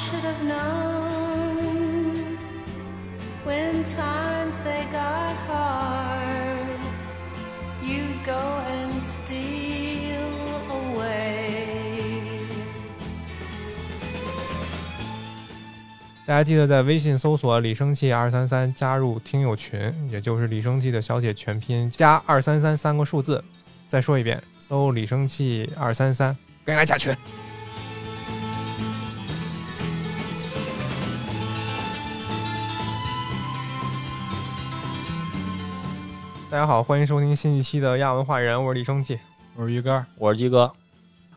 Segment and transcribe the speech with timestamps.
[0.00, 2.38] should have known
[3.44, 6.78] when times they got hard,
[7.82, 10.30] you go and steal
[10.70, 11.28] away.
[16.26, 23.42] 大家记得在微信搜索“李生气二三三”加入听友群，也就是李生气的小写全拼加二三三三个数字。
[23.88, 26.28] 再说一遍，搜“李生气二三三”，
[26.64, 27.12] 赶紧来加群。
[36.50, 39.16] 大家好，欢迎收听新一期的亚文化人，我是李生气。
[39.54, 40.68] 我是鱼竿，我是鸡哥。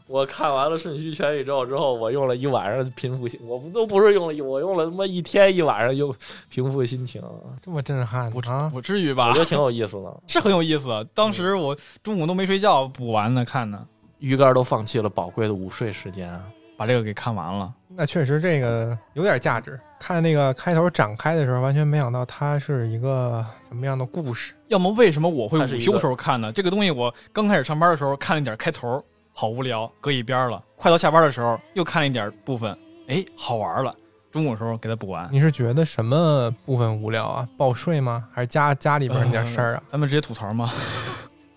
[0.07, 6.11] 我看完了《瞬息全宇宙》之后，我用了一晚上平复心，我不都不是用了一，我用了他妈一天一晚上用
[6.49, 7.21] 平复心情，
[7.61, 8.67] 这么震撼不至啊！
[8.73, 9.39] 不至于吧我觉？
[9.41, 10.23] 得挺有意思的。
[10.27, 11.07] 是很有意思。
[11.13, 13.85] 当时我中午都没睡觉，补完呢看呢，
[14.17, 16.41] 鱼竿都放弃了宝贵的午睡时间，
[16.75, 17.71] 把这个给看完了。
[17.95, 19.79] 那确实这个有点价值。
[19.99, 24.53] 看那个开头展开的时候，完全没想到它是一个什么样的故事。
[24.67, 26.51] 要么为什么我会午休时候看呢？
[26.51, 30.61] 这个东西我刚开始上班的时候看了一点开头，好无聊，搁一边了。
[30.75, 32.77] 快到下班的时候又看了一点部分，
[33.07, 33.95] 哎，好玩了。
[34.31, 35.29] 中午的时候给它补完。
[35.31, 37.47] 你是觉得什么部分无聊啊？
[37.57, 38.25] 报税吗？
[38.33, 39.83] 还是家家里边那点事儿啊？
[39.91, 40.69] 咱们直接吐槽吗？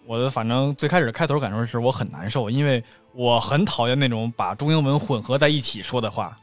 [0.06, 6.38] 我的反正最开始开头感受是我很难受，因为我很讨厌那种把中英文混合在一起说的话。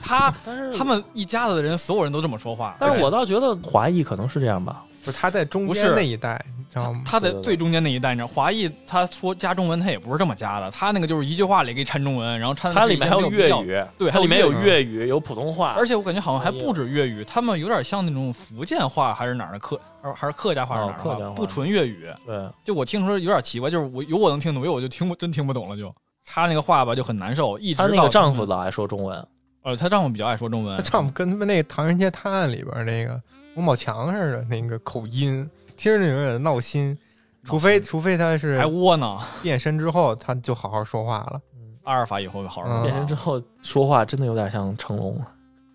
[0.00, 2.76] 他但是他们一家子的人，所有人都这么说话。
[2.78, 4.84] 但是我倒觉得华裔可能是这样吧。
[5.04, 7.02] 不是他在中间那一代，你知道吗？
[7.06, 19.80] 他在最中间那一代，你知道，华裔他说加中文，他也不是这么加的，他那个就是一句话里给掺中文，然后掺的它里面还有粤语，对它里面有粤语，有普通话，而且我感觉好像还不止粤语，他们有点像那种福建话还是哪儿的客，
[20.12, 22.08] 还是客家话还是哪儿的哦客不纯粤语。
[22.26, 25.94] 对，就我听说有点奇怪，就是我有我能听懂，有我就听不真听不懂了就。
[26.28, 29.24] 他那个话吧就很难受，一直她那到个丈夫老爱说中文，
[29.66, 33.20] 呃，她丈夫比较爱说中文她，丈夫跟他们那个《唐人街探案》里边那个
[33.56, 36.96] 王宝强似的那个口音，听着就有点闹心。
[37.42, 39.20] 除非除非他是还窝囊。
[39.42, 41.40] 变身之后，他就好好说话了。
[41.82, 45.20] 阿尔法以后就好好变身之后说话真的有点像成龙，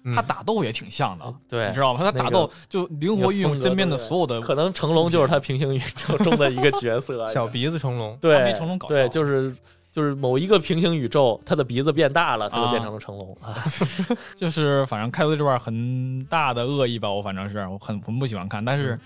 [0.03, 1.99] 嗯他打斗也挺像的，对你知，道吗？
[2.01, 9.53] 他打斗就灵活运用身边的所有的可能成龙就是他平行宇宙中的一个角色， 小鼻子成龙，他对没成龙搞笑对，就是
[9.91, 13.53] 就是某一个平行宇宙，他的鼻子变大了，他就啊变成了成龙啊。
[14.37, 18.97] 就是反正开头这段很大的恶意吧，我反正是我很很不喜欢看，但是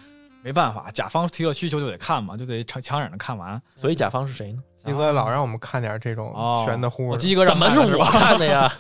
[0.43, 3.59] 没办法，甲方提了需求就得看嘛，就得强强忍着看完。
[3.75, 4.59] 所以甲方是谁呢？
[4.85, 6.31] 鸡哥老让我们看点这种
[6.67, 7.09] 悬，的乎的。
[7.13, 8.19] 我鸡哥怎么是我看的吧？
[8.19, 8.71] 看的呀？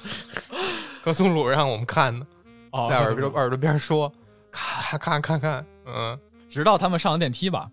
[1.03, 2.25] 格松鲁让我们看的，
[2.71, 4.11] 哦在耳朵耳朵边说，
[4.51, 7.67] 看看看看，嗯，直到他们上了电梯吧，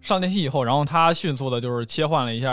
[0.00, 2.50] 上电梯以后，然后他迅速的就是切换了一下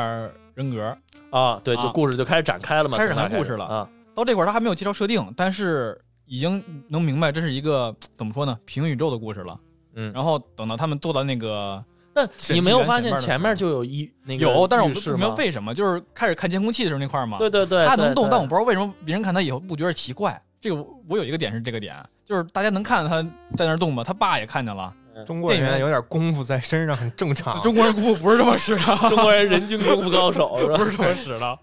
[0.54, 0.96] 人格。
[1.34, 3.90] 啊，对，就啊故事就开始展开了嘛，开始从那谈故事了啊。
[4.14, 9.60] 到这块儿他还没有介绍设定，但是已经能明白这是一个怎么说呢，平行宇宙的故事了。
[9.96, 11.84] 嗯，然后等到他们坐到那个
[12.14, 20.40] 那你没有发现前面就有一那个有，但是我不不明白为什么，就是开始看监控器的时候那块儿嘛，对对对，他能动，但我不知道为什么别人看他以后不觉得奇怪。
[20.62, 20.76] 这个
[21.10, 21.96] 我有一个点是这个点，
[22.26, 23.22] 就是大家能看到他
[23.58, 24.04] 在那儿动吗？
[24.04, 24.94] 他爸也看见了。
[25.26, 27.62] 中国人有点功夫在身上很正常。
[27.62, 30.78] 中国人功夫不是这么使的， 中国人人均功夫高手 是吧？
[30.78, 31.60] 不是这么使的。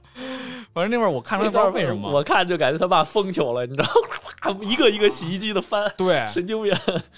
[0.73, 3.89] 反正那会儿我看出来不知道为什么，我看就感觉他爸疯球了，你知道，
[4.63, 6.73] 一个一个洗衣机的翻，对，神经病。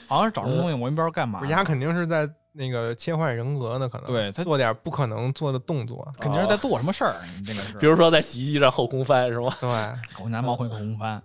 [0.08, 6.10] 好像是找什么东西，我也不知道干嘛人家，肯定是在那个切换人格呢，可能对他做点不可能做的动作。
[6.18, 7.76] 肯定是在做什么事儿，你这个是。
[7.76, 9.54] 比如说在洗衣机上后空翻是吗？
[9.60, 9.68] 对，
[10.16, 11.22] 狗男猫会后空翻。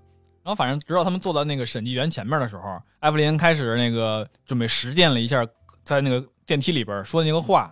[0.47, 5.45] 然后反正直到他们坐到那个审计员前面的时候，艾弗林开始那个准备实践了一下，
[5.83, 7.69] 在那个电梯里边说的那个话，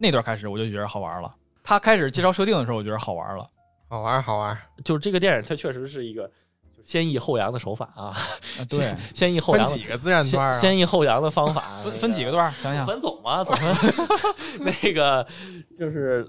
[0.00, 1.32] 那段开始我就觉得好玩了。
[1.62, 3.48] 他开始介绍设定的时候，我觉得好玩了。
[3.88, 4.58] 好玩好玩。
[4.84, 6.28] 就是这个电影，它确实是一个
[6.84, 10.52] 先抑后扬的手法啊，啊，对，先抑后扬分几个自然段啊？
[10.54, 12.84] 先先抑后扬的方法，分分几个段，想想。
[12.84, 13.72] 分总嘛，总分
[14.82, 15.24] 那个
[15.78, 16.28] 就是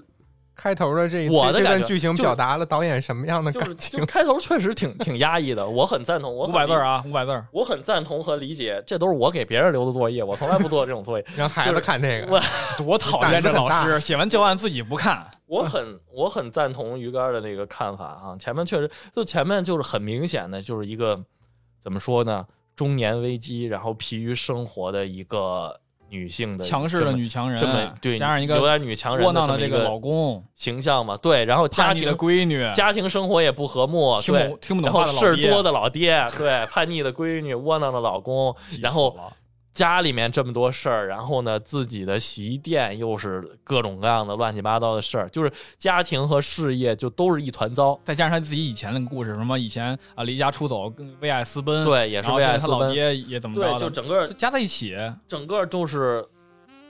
[0.56, 4.06] 开头的这一这段剧情表达了导演什么样的感情就？
[4.06, 7.44] 开头确实挺挺压抑的，我很赞同，我，五百字啊，五百字。
[7.50, 11.26] 我很赞同和理解，这都是我给别人留的作业，我从来不做这种作业。
[11.36, 12.44] 让孩子看这我 个，
[12.78, 15.28] 多讨厌这老师，写完教案自己不看。
[15.46, 21.22] 我很我很赞同鱼竿的那个看法啊，前面确实就前面就是很明显的就是一个
[21.80, 25.78] 怎么说呢，中年危机，然后疲于生活的一个
[26.14, 39.32] 女性的强势的女强人，这么对加上一个有点女强人的这个老公，形象嘛，对，然后家逆的闺女，家庭生活也不和睦，对听不，听不然后懂话的老爹，事儿多的老爹，对，叛逆的闺女，窝囊的老公，然后了
[39.74, 47.98] 家里面这么多事儿，然后呢，自己的洗衣店又是各种各样的乱七八糟的事儿，就是家庭和事业就都是一团糟。
[48.04, 52.92] 再加上他自己以前那个故事，什么以前啊离家出走，跟为爱私奔，，对，也是为爱私奔他老。
[52.92, 56.24] 爹也怎么着对，就整个就加在一起，整个就是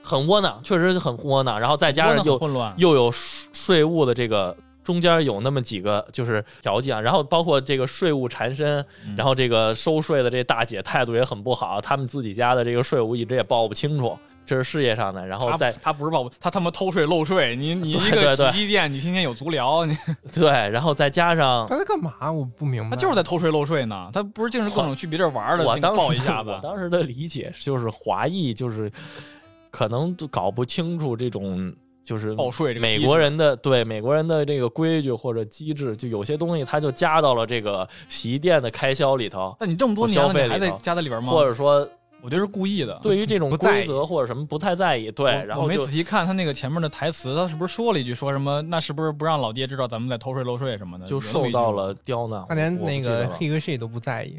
[0.03, 1.59] 很窝囊，确实是很窝囊。
[1.59, 4.55] 然后再加上又混乱，又有税税务的这个
[4.85, 15.25] 中间有那么几个就是条件，然后包括这个税务缠身，嗯然后这个收税的这大姐态度也很不好，他们自己家的这个税务一直也报不清楚，这是事业上的。
[15.25, 19.97] 然后他再他不是报，他他妈偷税漏税，你你对一个洗衣店，你天天有足疗，你
[20.31, 22.31] 对，然后再加上他在干嘛？
[22.31, 22.95] 我不明白。
[22.95, 28.91] 他就是在偷税漏税呢，他不是净是各种去别地儿玩的，我当时报一下子我，当时的理解就是华裔就是
[29.71, 31.73] 可能都搞不清楚这种
[32.05, 41.31] 就是报税这个机制美国人的对美国人的这个规矩或者机制，就有些东西他就加到了这个洗衣店的开销里头，那你这么多年，消费你还在加在里边吗？
[41.31, 41.79] 或者说
[42.21, 42.99] 我觉得是故意的。
[43.01, 48.61] 对于这种规则或者什么不太在意，对，我我没然后就仔细看他那个前面的台词，他是不是说了一句说什么？
[48.61, 51.05] 那是不是不让老爹知道咱们在偷税漏税什么的？
[51.05, 52.45] 就受到了刁难。
[52.47, 54.37] 他连那个 he 和 she 都不在意。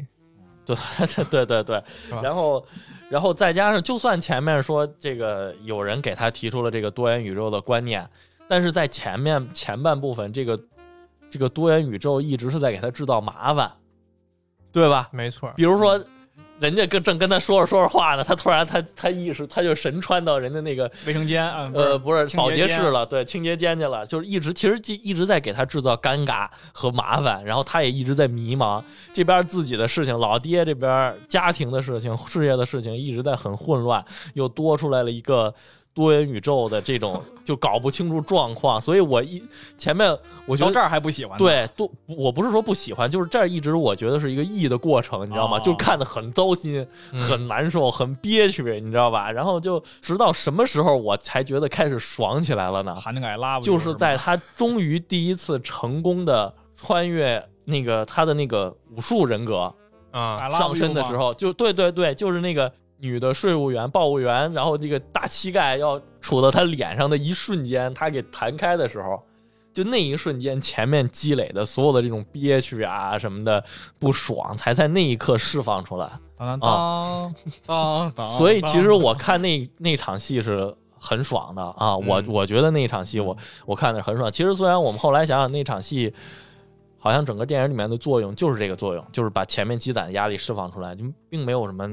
[0.65, 0.75] 对
[1.15, 1.83] 对对对对，
[2.21, 2.61] 然后
[3.09, 8.09] 然后再加上，就算前面说这个有人给他提出了这个多元宇宙的观念，
[8.47, 10.59] 但是在前面前半部分，这个
[11.29, 13.71] 这个多元宇宙一直是在给他制造麻烦，
[14.71, 15.09] 对吧？
[15.11, 16.03] 没错，比如说。
[16.59, 23.77] 人家跟正跟他说着说着话呢，他突然他他意识他就神穿到人家那个卫生间啊，呃，不是保洁室了，对，清洁间。
[23.77, 28.81] 去了，就是一直其实一一直在给他制造尴尬和麻烦，然后他也一直在迷茫，
[29.13, 35.53] 这边自己的事情，老爹这边家庭的事情、事业的事情一直在很混乱，又多出来了一个
[35.97, 39.43] 多元宇宙的这种， 就搞不清楚状况，所以我一
[39.79, 40.15] 前面
[40.45, 41.35] 我觉得这儿还不喜欢。
[41.39, 45.57] 对，都我不是说不喜欢，就是这儿一直我觉得是一个译的过程，你知道吗？
[45.57, 49.31] 哦就看得很糟心，嗯很难受，很憋屈，你知道吧？
[49.31, 52.95] 然后就直到什么时候我才觉得开始爽起来了呢？
[53.63, 59.73] 就是在他终于第一次成功的穿越那个他的那个武术人格
[60.57, 69.21] 上身的时候，就对对对，就是那个女的税务员、报务员，然后这个大膝盖要杵到他脸上的一瞬间，他给弹开的时候，
[69.73, 73.63] 就那一瞬间，前面积累的所有的这种憋屈啊什么的
[73.99, 76.11] 不爽，才在那一刻释放出来。
[76.35, 77.33] 当当
[77.65, 83.35] 当当，所以其实我看那那场戏是很爽的啊，我嗯我觉得那场戏我
[83.65, 84.31] 我看的很爽。
[84.31, 86.13] 其实虽然我们后来想想那场戏，
[86.99, 91.87] 好像整个电影里面的作用就是这个作用，就是把前面积攒的压力释放出来，就并没有什么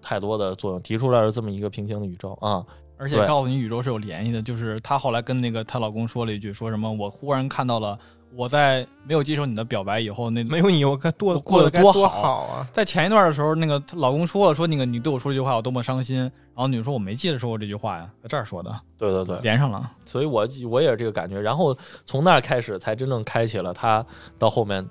[0.00, 2.64] 太多的作用，提出来了这么一个平行的宇宙啊。
[2.96, 7.98] 而且告诉你宇宙是有联系的，就是她后来跟那个她老公说了一句，说什么我忽然看到了
[8.34, 12.66] 我在没有接受你的表白以后，那没有你我该多过得多多好好啊！
[12.72, 16.20] 在前一段的时候，那个她老公说了，说那个你对我说这句话，我多么伤心。
[16.20, 19.90] 然后女的说我没记得说过这句话呀，在这儿说的，对对对，连上了。
[20.04, 21.40] 所以我我也是这个感觉。
[21.40, 21.74] 然后
[22.04, 24.04] 从那儿开始，才真正开启了她
[24.38, 24.86] 到后面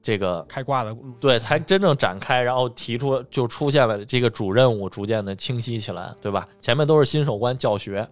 [0.00, 6.48] 这个开挂的对，才真正展开，然后提出就出现了这个主任务，逐渐的清晰起来，对吧？
[6.60, 8.08] 前面都是新手关教学，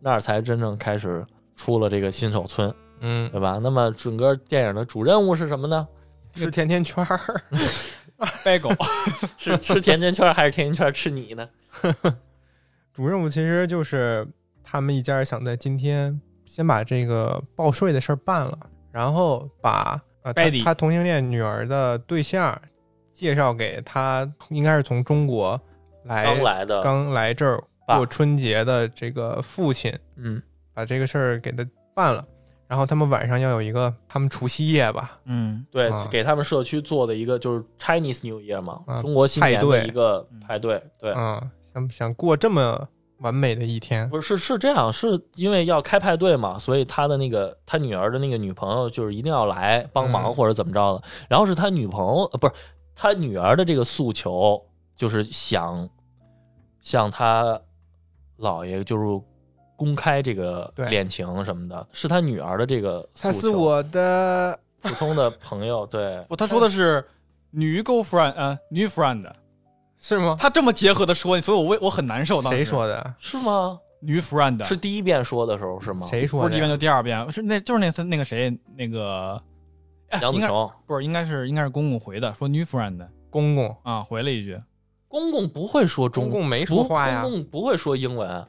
[0.00, 1.24] 那儿才真正开始
[1.56, 3.58] 出了这个新手村，嗯，对吧？
[3.62, 5.86] 那么整个电影的主任务是什么呢？
[6.34, 7.42] 吃甜甜圈儿，
[8.44, 8.70] 掰狗，
[9.38, 11.48] 是吃甜甜圈还是甜甜圈吃你呢？
[12.92, 14.26] 主任务其实就是
[14.62, 18.58] 他们一家想在今天先把这个报税的事儿办了，
[18.92, 20.00] 然后把
[20.34, 22.60] 呃他他同性恋女儿的对象
[23.12, 25.60] 介绍给他，应该是从中国
[26.04, 30.40] 来刚来的，刚来这儿过春节的这个父亲，嗯，
[30.72, 32.24] 把这个事儿给他办了。
[32.68, 41.14] 然后他们晚上要有一个他们除夕夜吧，嗯，对，啊给他们社区做的一个就是 Chinese New Year 嘛，啊中国新年的一个派对，对。
[41.16, 42.86] 嗯，想想过这么
[43.18, 51.02] 完美的一天，不是是是这样，是因为要开派对嘛，所以他的那个他女儿的那个女朋友就是一定要来帮忙嗯或者怎么着的。
[51.28, 52.52] 然后是他女朋友呃不是
[52.94, 54.60] 他女儿的这个诉求，
[54.96, 55.88] 就是想
[56.80, 57.60] 向他
[58.38, 59.20] 姥爷就是
[59.76, 63.22] 公开这个恋情什么的，是他女儿的这个诉求。
[63.22, 67.04] 他是我的普通的朋友，对不，他说的是
[67.50, 69.28] 女 girlfriend，呃，女 friend，
[70.00, 70.36] 是吗？
[70.38, 72.40] 他这么结合的说，所以我为我很难受。
[72.40, 73.14] 当时谁说的？
[73.18, 73.78] 是吗？
[74.00, 76.06] 女 friend 是第一遍说的时候是吗？
[76.06, 76.48] 谁说的？
[76.48, 79.42] 不是第一遍就第二遍，是那就是那那个谁那个，
[80.22, 84.56] 杨子琼不是应该是应该是公公回的，说女 friend 公公，啊，回了一句，
[85.08, 88.46] 公公不会说中公公没说不话呀公公不会说英文。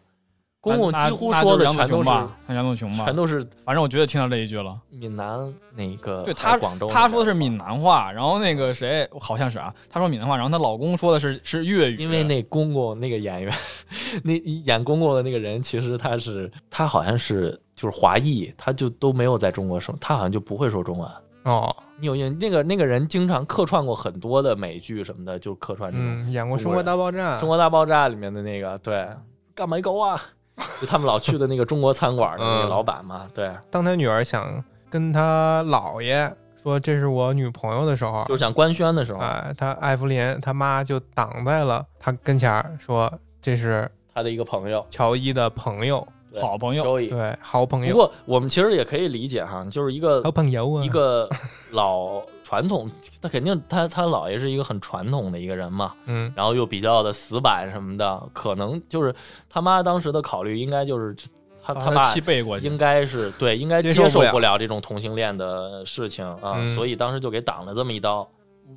[0.61, 4.77] 公公几乎说的全都是紫琼吧，杨紫琼吧，全都是反正我觉得听到这一句了。
[4.89, 13.53] 闽南那个，对他广州，他说的是闽南话，然后那个谁好像是啊，他说闽南话，然后她老公说的是是粤语，因为那公公那个演员，
[14.21, 14.33] 那
[14.65, 21.09] 演公公的那个人，其实他是他好像是就是华裔，他就都没有在中国生，他好像就不会说中文。
[21.43, 29.07] 哦，你有印那个那个人经常客串过很多的美剧什么的，就客串这种嗯，演过《生活中国大爆炸《生》，活大爆炸》里面的那个，对，
[29.55, 30.21] 干没狗啊，
[30.79, 32.69] 就他们老去的那个中国餐馆的那个嗯。
[32.69, 43.11] 老板嘛，对，当他女儿想跟他姥爷说这是我女朋友的时候，就是想官宣的时候，哎，他艾弗琳他妈就挡在了他跟前儿，说
[43.41, 46.05] 这是他的一个朋友，乔伊的朋友，
[46.39, 46.83] 好朋友。
[46.83, 51.29] 对，好朋友，不过我们其实也可以理解哈，就是一个好朋友啊，一个
[51.71, 52.89] 老传统，
[53.21, 56.33] 他肯定他他姥爷是一个很传统的一个人嘛，嗯。
[56.35, 59.13] 然后又比较的死板什么的，可能就是
[59.47, 61.15] 他妈当时的考虑应该就是
[61.61, 62.11] 他他爸
[62.57, 66.75] 应该是 对应该接受不了接受不了这种同性恋的事情啊，嗯。
[66.75, 68.27] 所以当时就给挡了这么一刀。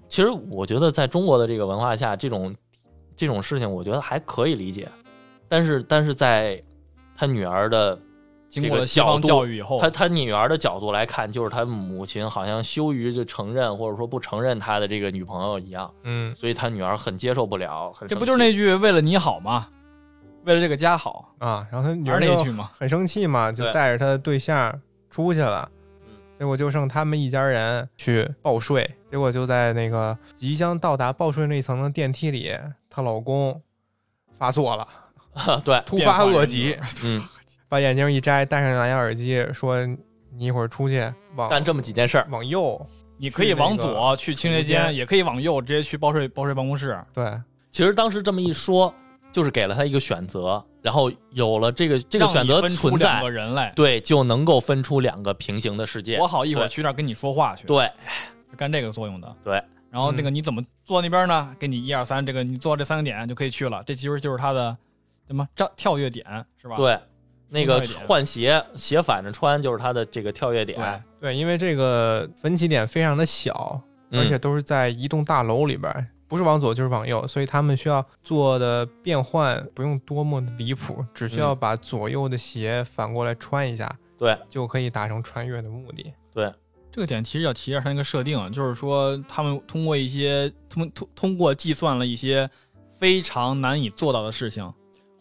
[0.06, 2.54] 其实我觉得在中国的这个文化下，这种
[3.16, 4.86] 这种事情我觉得还可以理解，
[5.48, 6.62] 但是但是在
[7.16, 7.98] 他女儿的
[8.52, 19.68] 经过了西方教育以后他，他女儿的角度来看，就是他母亲好像羞于就承认或者说不承认他的这个女朋友一样，嗯所以他女儿很接受不了，很这不就是那句为了你好吗？
[20.44, 22.68] 为了这个家好，啊，然后他女儿那句嘛。
[22.78, 24.78] 很生气嘛，就带着他的对象
[25.08, 25.66] 出去了
[26.06, 32.52] 嗯，结果就剩他们一家人去报税，结果就在那个即将到达报税那一层的电梯里，
[32.90, 33.62] 她老公
[34.30, 34.86] 发作了，
[35.64, 37.22] 对，突发恶疾，嗯，
[37.72, 39.82] 把眼镜一摘，戴上蓝牙耳机，说
[40.30, 42.78] 你一会儿出去往干这么几件事儿，往右，
[43.16, 47.02] 你可以往左去清洁间间，也可以往右直接去报税报税办公室。
[47.14, 48.94] 对，其实当时这么一说，
[49.32, 56.26] 就是给了他一个选择，然后有了这个这个选择你分出存在两个，人来，对，就能够分出两个平行的世界我。
[56.26, 57.90] 好一会儿去那儿跟你说话去，对，
[58.50, 59.34] 是干这个作用的。
[59.42, 59.54] 对，
[59.88, 61.56] 然后那个嗯你怎么坐那边呢？
[61.58, 63.82] 给你一二三，这个你做这三个点就可以去了。
[63.86, 64.76] 这其实就是它的
[65.26, 66.26] 什么跳跳跃点
[66.60, 66.76] 是吧？
[66.76, 66.98] 对，
[67.52, 73.80] 那个换鞋鞋反着穿就是他的这个跳跃点，对，因为这个分歧点非常的小，
[74.10, 86.12] 而且嗯都是在一栋大楼里边儿，不是往左就是往右，所以他们需要做的变换不用多么的离谱，只需要把左右的鞋反过来穿一下，对，就可以达成穿越的目的。
[86.32, 86.50] 对。
[86.94, 92.46] 这个点其实要提一下它那个设定，就是说他们通过一些通通通过计算了一些
[92.98, 94.62] 非常难以做到的事情，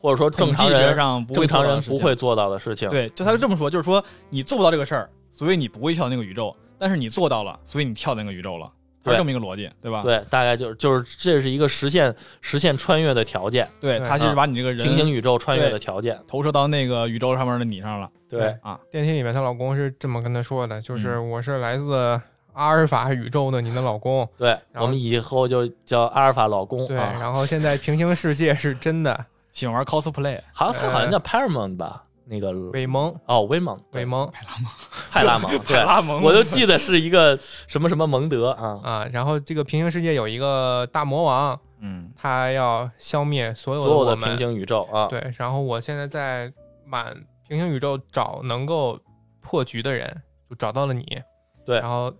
[0.01, 2.89] 或者说正统计学常人上不会正常人做到的事情不会做到的事情。
[2.89, 8.65] 对，就他就这么说，就是说你做不到这个事儿，所以你不会跳那个宇宙，但是你做到了，所以你跳那个宇宙了，
[9.05, 10.01] 是这么一个逻辑，对吧？
[10.03, 16.19] 对，大概就是就是这是一个实现实现穿越的条件，对，对它就是把你这个人平行宇宙穿越对的条件。
[16.27, 18.07] 投射到那个宇宙上面的你上了。
[18.29, 22.19] 对，啊，电梯里面她老公是这么跟她说的，就是嗯我是来自
[22.53, 33.13] 阿尔法宇宙的你的老公，对，我们以后就叫阿尔法老公对，啊，然后现在平行世界是真的，喜欢玩 cosplay，好像他好像叫 Paramount 吧，那个威蒙。
[33.25, 34.31] 哦，威蒙，威蒙。
[34.31, 34.71] 派拉蒙，
[35.11, 36.21] 派，拉蒙派拉蒙。
[36.23, 46.51] 我就记得是一个什么什么蒙德啊，啊，然后这个平行世界有一个大魔王，嗯，他要消灭所有所有的平行宇宙啊，对，然后我现在在
[46.85, 47.13] 满
[47.47, 48.97] 平行宇宙找能够
[49.41, 51.21] 破局的人，就找到了你。
[51.65, 51.79] 对。
[51.79, 52.13] 然后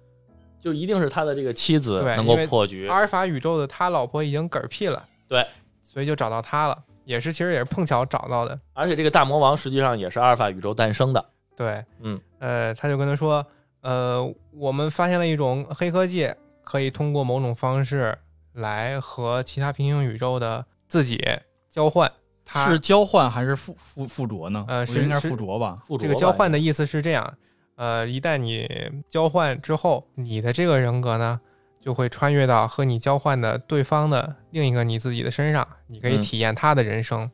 [0.59, 2.87] 就一定是他的这个妻子能够破局。
[2.87, 5.45] 阿，尔法宇宙的他老婆已经嗝屁了，对，
[5.81, 6.77] 所以就找到他了，
[7.11, 8.57] 也是其实也是碰巧找到的。
[8.71, 11.25] 而且这个大魔王实际上也是阿尔法宇宙诞生的，
[11.57, 13.45] 对，嗯，呃，他就跟他说，
[13.81, 18.17] 呃，我们发现了一种黑科技，可以通过某种方式
[18.53, 21.21] 来和其他平行宇宙的自己
[21.69, 22.09] 交换。
[22.43, 24.65] 他是交换还是附附附着呢？
[24.67, 25.75] 呃是应该附着吧。
[25.85, 27.37] 附着这个交换的的意思是这样，
[27.75, 28.67] 呃，一旦你
[29.09, 31.39] 交换之后，你的这个人格呢，
[31.81, 37.29] 就会穿越到和你交换的对方的另一个你自己的身上，你可以嗯体验他的人生。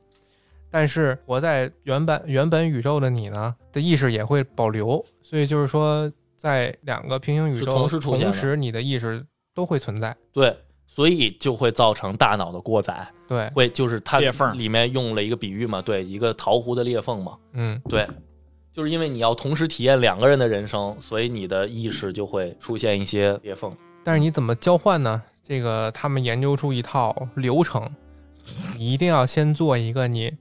[0.69, 10.15] 但是活在原本原本宇宙的你呢的意识也会保留，所以就是说，在两个平行宇宙同时出现的同时你的意识都会存在。
[10.33, 18.05] 对，所以就会造成大脑的过载，对，会就是它裂缝里面用了一个比喻嘛，对，一个桃核的裂缝嘛，嗯，对，
[18.73, 23.75] 就是因为你要同时体验两个人的人生，所以你的意识就会出现一些裂缝。
[24.07, 25.21] 但是你怎么交换呢？
[25.43, 27.93] 这个他们研究出一套流程，
[28.77, 30.33] 你一定要先做一个你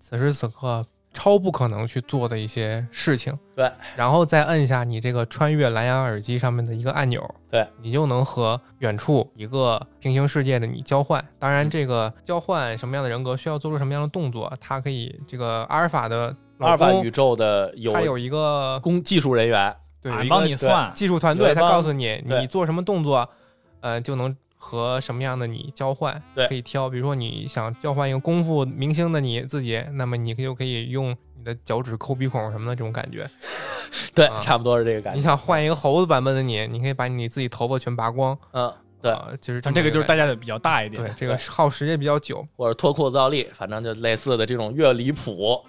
[0.00, 3.32] 此时此刻超不可能去做的一些事情。
[3.54, 11.24] 对，然后再摁下你这个穿越蓝牙耳机上面的一个按钮，对你就能和远处一个平行世界的你交换。
[11.38, 23.28] 当然，嗯这个交换什么样的人格需要做出什么样的动作，它可以这个阿尔法的阿尔法宇宙的有它有一个工技术人员，俺对有一个帮你算，技术团队，他告诉你你做什么动作，
[23.80, 26.88] 呃，就能和什么样的你交换，对可以挑。
[26.88, 33.28] 比如说你想交换一个功夫明星的你自己，那么你就可以用你的脚趾抠鼻孔什么的这种感觉。
[34.14, 35.18] 对，啊差不多是这个感觉。
[35.18, 38.36] 你想换一个猴子版本的你，你可以把你自己头发全拔光。
[38.52, 41.02] 嗯，对啊就是但这个就是大大家的比较大一点。
[41.02, 42.46] 对这个耗时间比较久。
[42.56, 45.60] 或者脱裤子倒立，反正就类似的这种越离谱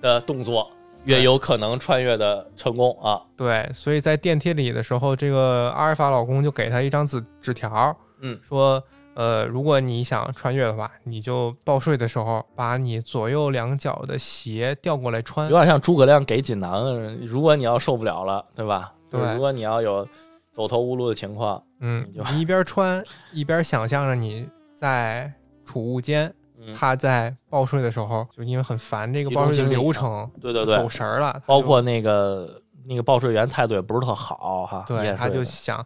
[0.00, 0.70] 的动作，
[1.04, 3.20] 越有可能穿越的成功啊。
[3.36, 8.82] 对，所以在电梯里的时候，这个阿尔法老公就给他一张纸纸条，嗯，说，
[9.14, 15.56] 呃，如果你想穿越的话，你就报税的时候把你左右两脚的鞋调过来穿有。
[15.56, 18.92] 点像诸葛亮给锦囊，如果你要受不了了，对吧？
[19.10, 20.08] 对如果你要有
[20.50, 25.32] 走投无路的情况，嗯你，你一边穿一边想象着你在
[25.64, 26.34] 储物间，嗯，
[26.72, 30.76] 他在报税的时候，就因为很烦这个报税的流程，对对对。
[30.76, 35.84] 走，神儿了，包括那个那个报税员态度也不是特好哈，对，他就想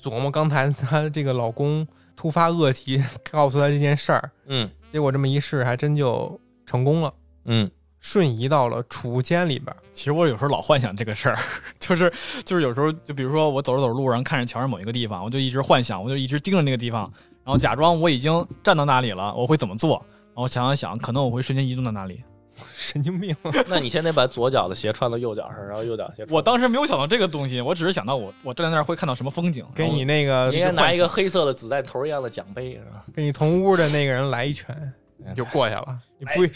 [0.00, 4.70] 琢磨刚才他这个老公突发恶疾告诉他这件事儿，嗯。
[4.92, 7.70] 结果这么一试，还真就成功了，嗯。
[8.00, 9.76] 瞬移到了储物间里边儿。
[9.92, 11.36] 其实我有时候老幻想这个事儿，
[11.78, 12.10] 就是
[12.46, 17.12] 就是有时候就比如说我走着走着路上看着墙上某一个地方，我就一直幻想，我就一直盯着那个地方，
[17.50, 20.00] 然后假装我已经站到那里了，我会怎么做？
[20.28, 22.22] 然后想了想，可能我会瞬间移动到那里。
[22.72, 23.34] 神经病！
[23.66, 26.24] 那你先得把左脚的鞋穿到右脚上，然后右脚鞋。
[26.28, 29.66] 我当时没有想到这个东西，我只是想到我我站在那儿会看到什么风景。
[29.74, 33.04] 给你那个你应该拿一个黑色的子弹头一样的奖杯，是吧？
[33.12, 35.98] 跟你同屋的那个人来一拳，你就过去了。
[36.18, 36.50] 你不会，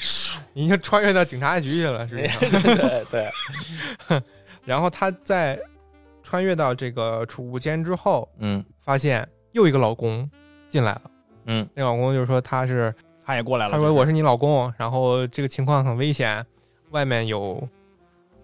[0.52, 2.40] 你就穿越到警察局去了，是际上。
[2.76, 4.22] 对对，
[4.64, 5.58] 然后他在
[6.22, 10.30] 穿越到这个储物间之后，嗯发现又一个老公
[10.74, 11.02] 进来了。
[11.46, 12.92] 嗯那老公就说他是，
[13.24, 16.44] 他也过来了，他说我是你老公，然后这个情况很危险，
[16.90, 17.62] 外面有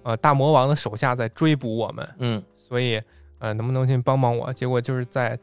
[0.04, 3.02] 呃大魔王的手下在追捕我们，嗯所以
[3.40, 4.52] 呃能不能先帮帮我？
[4.52, 5.36] 结果就是在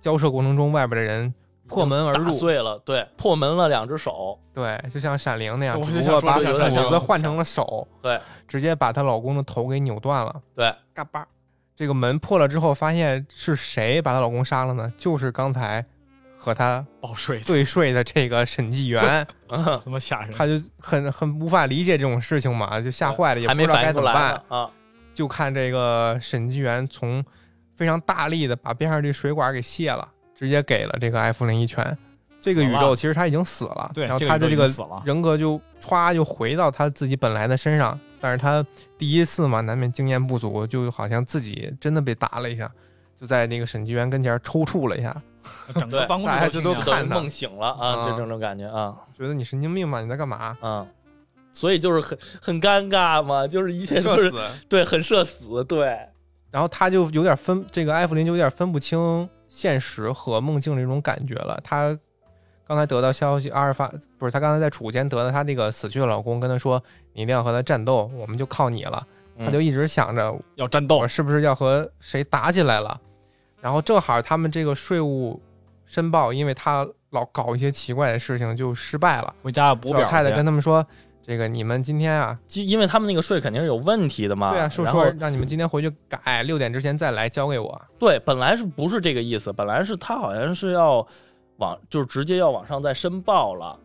[0.00, 1.34] 交涉过程中，外边的人
[1.68, 10.40] 破门而打入，碎了，对，破门了两只手，对，就像闪灵那样，我就只不过把想说这个有点像斧子换成了手，对，直接把她老公的头给扭断了。
[10.56, 11.26] 对，嘎巴，
[11.76, 14.90] 这个门破了之后，发现是谁把她老公杀了呢？
[14.96, 15.84] 就是刚才
[16.44, 19.02] 和他报税对税的这个审计员，
[19.48, 20.32] 啊他妈吓人。
[20.32, 24.42] 他就很很无法理解这种事情嘛，就吓坏了，也不知道该怎么办。
[24.48, 24.70] 啊，
[25.14, 27.24] 就看这个审计员从
[27.74, 31.96] 非常大力的把边上这水管给卸了，直接给了这个艾弗林一拳。
[32.40, 34.68] 这个宇宙其实他已经死了，对然后他的这个
[35.02, 38.62] 人格就歘就回到他自己本来的身上，但是他
[38.98, 42.70] 第一次嘛，难免经验不足，就好像自己真的被打了一下，
[43.18, 45.22] 就在那个审计员跟前抽搐了一下，对
[45.74, 50.00] 整个办公室都看梦醒了啊，啊就这种感觉啊，觉得你神经病吧？
[50.00, 50.56] 你在干嘛？
[50.62, 50.86] 嗯，
[51.52, 54.32] 所以就是很很尴尬嘛，就是一切都是。
[54.68, 55.98] 对，很社死，对，
[56.50, 61.58] 然后他就有点分，这个艾弗林就有点分不清现实和梦境这种感觉了。
[61.62, 61.96] 他
[62.66, 69.06] 刚才得到消息，阿尔法不是他刚才在储物间得到他那个死去的老公跟他说，你一定要和他战斗，我们就靠你了。
[69.36, 73.00] 嗯他就一直想着要战斗我，是不是要和谁打起来了？
[73.64, 75.40] 然后正好他们这个税务
[75.86, 79.34] 申报，因为他老搞一些奇怪的事情，就失败了。
[79.42, 80.86] 回家补表老太太跟他们说，
[81.22, 87.80] 这个你们今天啊，因因为他们那个税肯定是有问题的嘛，对啊，说说让你们今天回去改，六点之前再来交给我。
[87.98, 89.50] 对，本来是不是这个意思？
[89.50, 91.06] 本来是他好像是要
[91.56, 93.80] 往，就是直接要往上再申报了，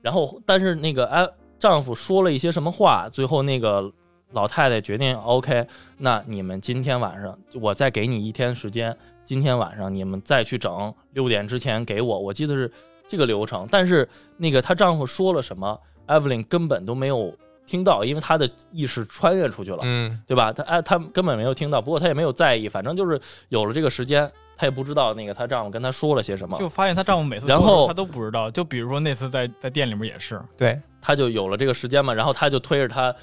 [0.00, 3.92] 然后但是那个哎，丈夫说了一些什么话，最后那个
[4.32, 5.66] 老太太决定 OK，
[5.98, 8.96] 那你们今天晚上我再给你一天时间，
[9.28, 12.72] 今天晚上你们再去整，六点之前给我，我记得是
[13.06, 13.68] 这个流程。
[13.70, 17.36] 但是那个她丈夫说了什么，Evelyn 根本都没有
[17.66, 19.80] 听到，因为她的意识穿越出去了。
[19.82, 20.50] 嗯，对吧？
[20.50, 28.50] 她哎，她根本没有听到，不过她也没有在意，反正就是有了这个时间，她也不知道那个她丈夫跟她说了些什么，就发现她丈夫每次然后她都不知道。
[28.50, 33.14] 就比如说那次在在店里面也是，对，她就有了这个时间嘛，然后她就推着她，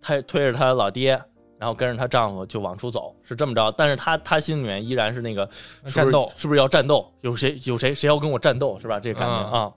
[0.00, 1.20] 她推着她老爹，
[1.60, 3.70] 然后跟着她丈夫就往出走，是这么着。
[3.76, 7.06] 但是她她心里面依然是那个是是战斗是不是要战斗？
[7.20, 8.98] 有谁有谁谁要跟我战斗是吧？
[8.98, 9.72] 这个感觉嗯啊，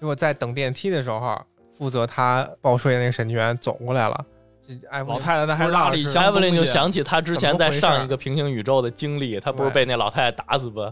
[0.00, 1.38] 结果在等电梯的时候，
[1.74, 4.24] 负责她报税的那个审计员走过来了，
[4.66, 10.90] 这老太太她还拉了一箱艾弗琳就想起她之前在上一个平行宇宙的经历，她不是被那老太太打死吧？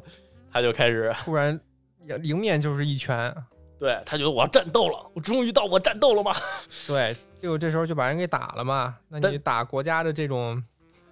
[0.53, 1.59] 她就开始突然
[2.22, 3.35] 迎面就是一拳，
[3.83, 6.33] 对他觉得我要战斗了，我终于到我战斗了吗？
[6.87, 8.95] 对，结果这时候就把人给打了嘛。
[9.09, 10.62] 那你打国家的这种，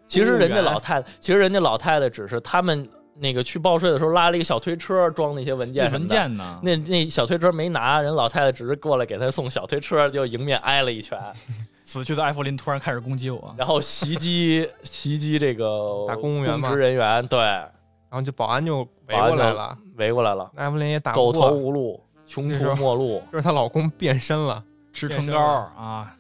[0.06, 6.14] 其实人家老太太，其实人家老太太只是他们那个去报税的时候拉了一个小推车，装那些文件文什么的。
[6.14, 6.60] 件呢？
[6.62, 11.18] 那那小推车没拿，人老太太只是过来给他送小推车，就迎面挨了一拳，
[11.82, 18.78] 死去的艾弗林突然开始攻击我，然后袭击袭击这个 打公务员嘛公职人员，对，然后就保安就
[19.08, 23.20] 围过来了，围过来了，艾弗林也打走投，无路，穷途末路。
[23.32, 24.62] 就是她老公变身了，
[24.92, 25.38] 吃唇膏
[25.76, 26.14] 啊，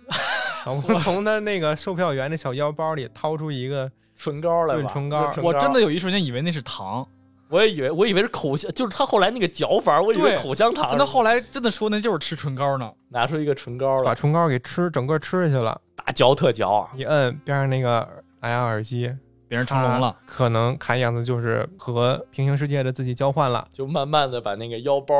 [0.66, 7.06] 老公从他那个售票员的小腰包里掏出一个，唇膏来吧，润唇膏我真的，有一瞬间以为那是糖，
[7.48, 10.96] 我也以为，我以为是口香，就是他后来那个嚼法，我以为口香糖。
[10.98, 12.90] 那后来真的说那就是吃唇膏呢。
[13.08, 15.80] 拿出一个唇膏来，把唇膏给吃，整个吃下去了。
[15.96, 18.08] 大嚼特嚼，一摁边上那个
[18.40, 19.12] 蓝牙耳机，
[19.48, 23.66] 变成成龙了，可能看样子就是和平行世界的自己交换了。
[23.72, 25.14] 就慢慢的把那个腰包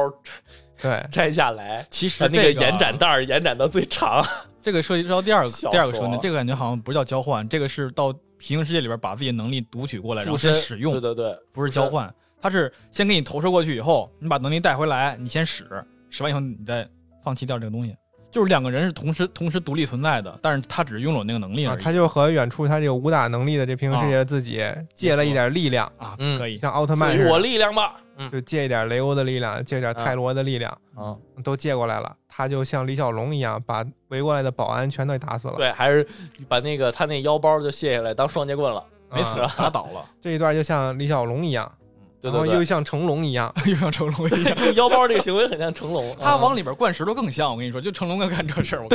[0.81, 4.25] 对，摘下来，其实把那个延展带儿延展到最长。
[4.63, 12.13] 这个涉及到第二个第二个说呢，这个感觉好像不是叫交换，这个是到平行世界里边把自己的能力读取过来，然后先使用对，对对，不是交换，
[12.43, 15.65] 它是先给你投射过去以后，你把能力带回来，你先使，
[16.11, 16.87] 使完以后你再
[17.25, 17.97] 放弃掉这个东西。
[18.31, 21.79] 就是两个人是同时同时独立存在的，但是他只是拥有那个能力而已。
[21.79, 24.63] 啊他就和远处他这个武打能力的这平行世界的自己
[24.95, 26.57] 借了一点力量，啊，嗯可以。
[26.59, 27.97] 像奥特曼似给我，力量吧。
[28.21, 32.15] 嗯就借一点雷欧的力量，借一点泰罗的力量，嗯，都借过来了。
[32.29, 35.55] 他就像李小龙一样，把围过来的保安全都给打死了。
[35.57, 36.07] 对，还是
[36.47, 38.85] 把那个他那腰包就卸下来当双截棍了。
[39.13, 41.69] 没死啊，打倒了，这一段就像李小龙一样，
[42.21, 43.53] 对对对，然后又像成龙一样。
[43.67, 44.57] 又像成龙一样。
[44.67, 48.85] 用腰包这个行为很像成龙，他往里里边灌石头更像，我跟你说，就成龙该干这事儿。
[48.85, 48.89] 我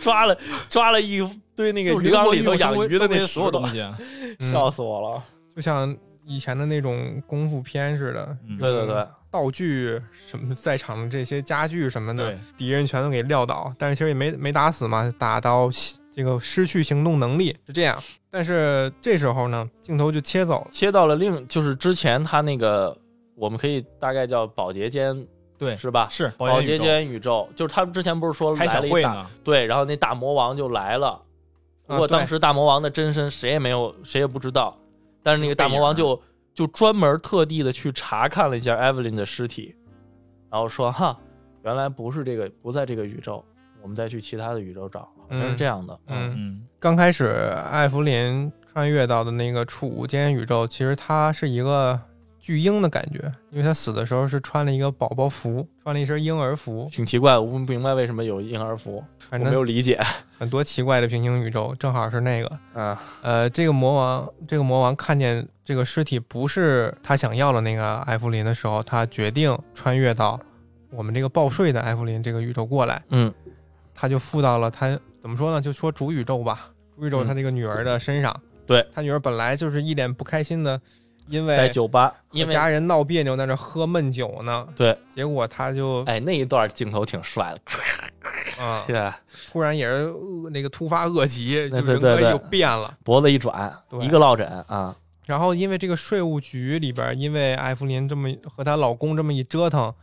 [0.00, 0.38] 抓了
[0.68, 1.18] 抓了一
[1.56, 4.36] 堆那个就是鱼缸里头养鱼的那所有东西， 西。
[4.38, 5.24] 嗯笑死我了。
[5.56, 5.92] 就像
[6.28, 15.70] 以前的那种功夫片似的，嗯对对对，道具什么在场的这些家具什么的，敌人全都给撂倒，但是其实也没没打死嘛，打到
[16.14, 17.98] 这个失去行动能力是这样。
[18.30, 22.94] 但是这时候呢，镜头就切走了，切到了另就是之前他那个，
[23.34, 26.06] 我们可以大概叫保洁间，对是吧？
[26.10, 31.22] 是保洁保洁间宇宙，就是他们之前不是说开来了一大小会呢，对，然后那大魔王就来了。
[31.86, 34.76] 不过当时大魔王的真身谁也没有，谁也不知道。
[35.28, 36.18] 但是那个大魔王就
[36.54, 39.74] 就专门特地的去查看了一下 Evelyn 的尸体，
[40.50, 41.20] 然后说哈，
[41.64, 43.44] 原来不是这个，不在这个宇宙，
[43.82, 46.00] 我们再去其他的宇宙找，好像是嗯这样的。
[46.06, 52.00] 嗯嗯，刚开始艾弗林穿越到的那个储物间宇宙，其实它是一个
[52.40, 53.20] 巨婴的感觉，
[53.50, 60.00] 因为他死的时候是穿了一个宝宝服，穿了一身婴儿服，挺奇怪，我不明白为什么有婴儿服，反正没有理解。
[60.38, 62.58] 很多奇怪的平行宇宙，正好是那个。
[62.74, 70.40] 嗯，呃，这个魔王，这个魔王看见这个尸体不是他想要的那个艾弗林的时候，他决定穿越到
[70.90, 73.02] 我们这个报税的艾弗林这个宇宙过来。
[73.10, 73.32] 嗯，
[73.94, 75.60] 他就附到了他怎么说呢？
[75.60, 78.34] 就说主宇宙吧，主宇宙嗯他那个女儿的身上。
[78.64, 80.78] 对他女儿本来就是一脸不开心的，
[81.28, 84.66] 因为在酒吧，和因为家人闹别扭，在那喝闷酒呢。
[84.74, 87.60] 对，结果他就哎那一段镜头挺帅的，
[88.60, 89.12] 嗯、 对？
[89.50, 92.96] 突然也是呃那个突发恶疾，就人格又变了。
[93.04, 99.94] 脖子一转，一个落枕啊，然后因为这个税务局里边，因为艾弗林这么和她老公这么一折腾，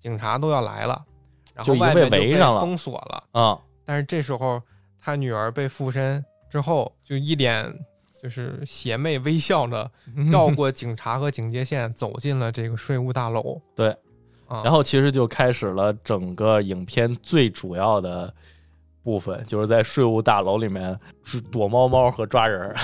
[0.00, 1.04] 警察都要来了，
[1.54, 3.40] 然后外面就围上了封锁了。
[3.40, 4.60] 啊，但是这时候，
[5.00, 7.72] 她女儿被附身之后，就一脸
[8.20, 9.90] 就是邪魅微笑着
[10.30, 13.58] 绕过警察和警戒线，走进了这个税务大楼。
[13.74, 13.88] 对
[14.46, 18.32] 啊，然后其实就开始了整个影片最主要的
[19.02, 22.76] 部分，就是在税务大楼里面是躲猫猫和抓人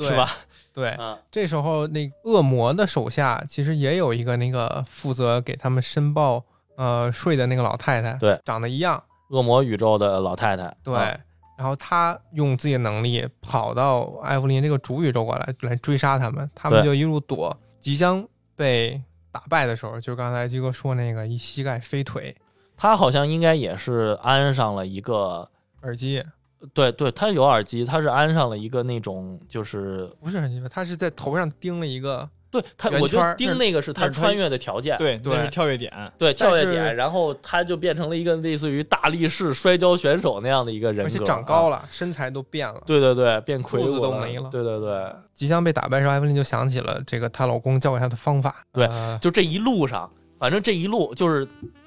[0.00, 0.28] 是吧？？
[0.72, 6.44] 对，啊，这时候那恶魔的手下其实也有一个那个负责给他们申报
[6.76, 10.96] 呃税的那个老太太，对，长得一样，恶魔宇宙的老太太，对。
[10.96, 11.16] 啊
[11.60, 16.50] 然后他用自己的能力跑到艾弗林这个主宇宙过来，来追杀他们。
[16.54, 18.98] 他们就一路躲，即将被
[19.30, 22.34] 打败的时候，就刚才鸡哥说那个一膝盖飞腿
[22.78, 25.46] 他好像应该也是安上了一个，
[25.82, 26.24] 耳机，
[26.72, 30.10] 对对，他有耳机，他是安上了一个那种就是。
[30.18, 30.66] 不是耳机吧？
[30.66, 42.82] 他是在头上钉了一个，对他，我觉得圈儿钉那个是他穿越的条件，对对那是跳跃点，对跳跃点，然后他就变成了一个类似于大力士摔跤选手那样的一个人格，而且长高了，了，身材都变了。
[42.84, 48.56] 对对对，变魁裤子梧了都没了对对对，即将被打败时候，艾弗林就想起了这个她老公教给她的方法。
[48.72, 51.46] 对呃就这一路上，反正这一路就是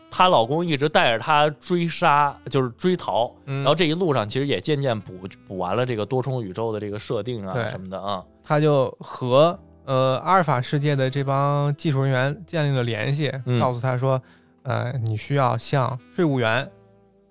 [0.10, 5.13] 她老公一直带着她追杀，就是追逃，嗯然后这一路上其实也渐渐补
[5.47, 14.21] 补完了这个多重宇宙的这个设定啊什么的啊，他就和呃阿尔法世界的这帮技术人员建立了联系，嗯告诉他说，
[14.63, 16.69] 呃，你需要向税务员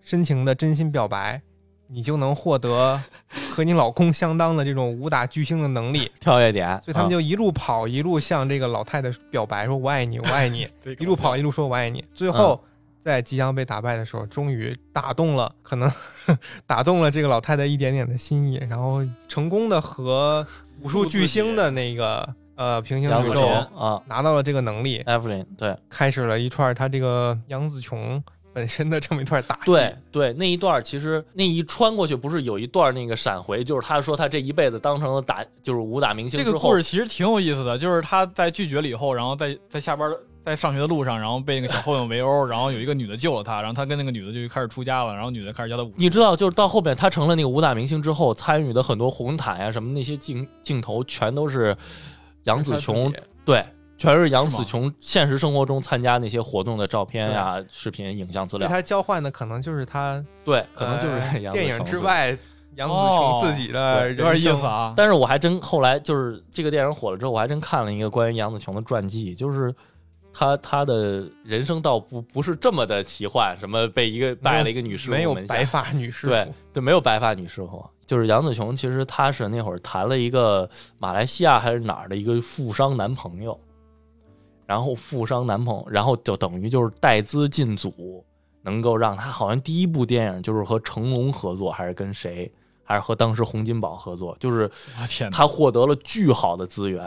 [0.02, 1.40] 深情的真心表白，
[1.88, 3.00] 你就能获得
[3.50, 6.10] 和你老公相当的这种武打巨星的能力。
[6.20, 12.04] 跳跃点，所以他们啊就一路跑，一路向这个老太太表白，说“我爱你，我爱你 ”，一路跑，一路说“我爱你”。
[12.14, 12.62] 最后，
[13.00, 15.90] 在即将被打败的时候，终于打动了，可能
[16.66, 20.46] 打动了这个老太太一点点的心意，然后成功的和
[20.80, 28.22] 武术巨星的那个呃平行宇宙啊拿到了这个能力，，Evelyn，对开始了一串他这个杨紫琼
[28.52, 29.62] 本身的这么一段打戏。
[29.66, 40.08] 对对，那一段其实那一穿过去，不是有一段那个闪回，就是他说他这一辈子当成了打就是武打明星这个故事其实挺有意思的，就是他在拒绝了以后，然后在在下班
[40.44, 45.92] 在上学的路上，然后被那个小混混围殴，然后有一个女的救了他，然后他跟那个女的就开始出家了，然后女的开始教他武。
[45.96, 51.76] 你知道，就是到后面他成了那个武打明星之后，参与的很多红毯呀、什么那些镜镜头，全都是
[52.44, 53.12] 杨紫琼
[53.44, 53.64] 对，
[53.98, 58.66] 全是杨紫琼现实生活中参加那些活动的照片呀、视频、影像资料。
[58.66, 61.84] 对他交换的可能就是他对，可能就是电影。
[61.84, 62.36] 之外
[62.74, 69.74] 杨紫琼自己的人有点意生思啊，但是我还真后来就是这个电影火了之后，我还真看了一个关于杨紫琼的传记，就是
[70.32, 78.74] 她她的人生倒不不是这么的奇幻，什么被一个拜了一个女师傅没有白发女师对傅，对，没有白发女师傅，就是杨紫琼。
[78.74, 80.68] 其实她是那会儿谈了一个
[80.98, 83.58] 马来西亚还是哪儿的一个富商男朋友，
[84.66, 88.24] 然后富商男朋友，然后就等于就是带资进组，
[88.62, 92.50] 能够让她好像第一部电影就是和成龙合作，还是跟谁，
[92.84, 95.36] 还是和当时洪金宝合作，就是我天哪！
[95.36, 97.06] 她获得了巨好的资源，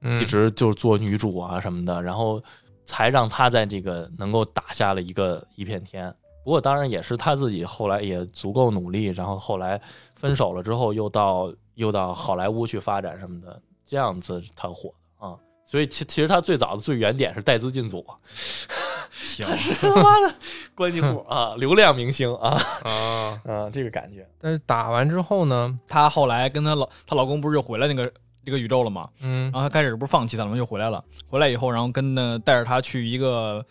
[0.00, 2.42] 嗯一直就是做女主啊什么的，然后
[2.84, 6.14] 才让他在这个能够打下了一个一片天。
[6.44, 9.80] 不过当然也是他自己后来也足够努力，然后后来
[10.14, 15.34] 分手了之后又到又到好莱坞去发展什么的，这样子他火的啊。
[15.64, 20.34] 所以其其实他最早的最原点是带资进组， 他是，他妈的
[20.76, 23.40] 关系户啊， 流量明星啊啊。
[23.46, 24.28] 啊，这个感觉。
[24.38, 28.12] 但是打完之后呢，她后来跟她老她老公不是又回来那个
[28.44, 29.08] 这个宇宙了嘛？
[29.20, 30.56] 嗯然后他开始不是放弃他了吗？
[30.56, 31.02] 又回来了。
[31.28, 33.64] 回来以后，然后跟那带着他去一个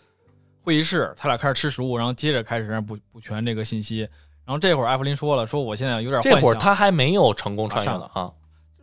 [0.62, 4.00] 会议室，他俩开始吃食物，然后接着开始补补全这个信息。
[4.44, 6.40] 然后这会儿艾弗林说了，说我现在有点幻想。
[6.40, 8.30] 这会儿他还没有成功穿越呢啊，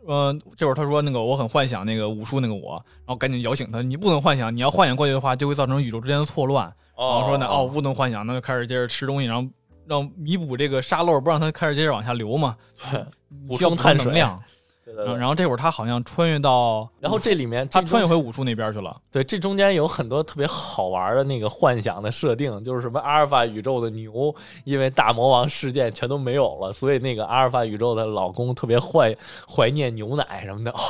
[0.06, 2.72] 呃，这会儿他说那个我很幻想那个武术那个我，
[3.06, 6.64] 然后赶紧摇醒他，你不能幻想，你要幻想过去的话，就会造成宇宙之间的错乱。
[6.96, 9.48] 然后说呢，哦，不能幻想，那就开始接着吃东西，然后
[9.86, 12.56] 让弥补这个沙漏，不让它开始接着往下流嘛，
[12.90, 13.04] 对，
[13.46, 14.42] 补需要充碳量。
[14.84, 18.94] 对对对然后这会儿他好像穿越到，然后这里面他穿越回武术那边去了。
[19.10, 29.14] 对，这中间有很多特别好玩的那个幻想的设定，就是什么阿尔法宇宙的牛因为大魔王事件全都没有了，所以那个阿尔法宇宙的老公特别怀
[29.48, 30.70] 怀念牛奶什么的。
[30.72, 30.80] 哦，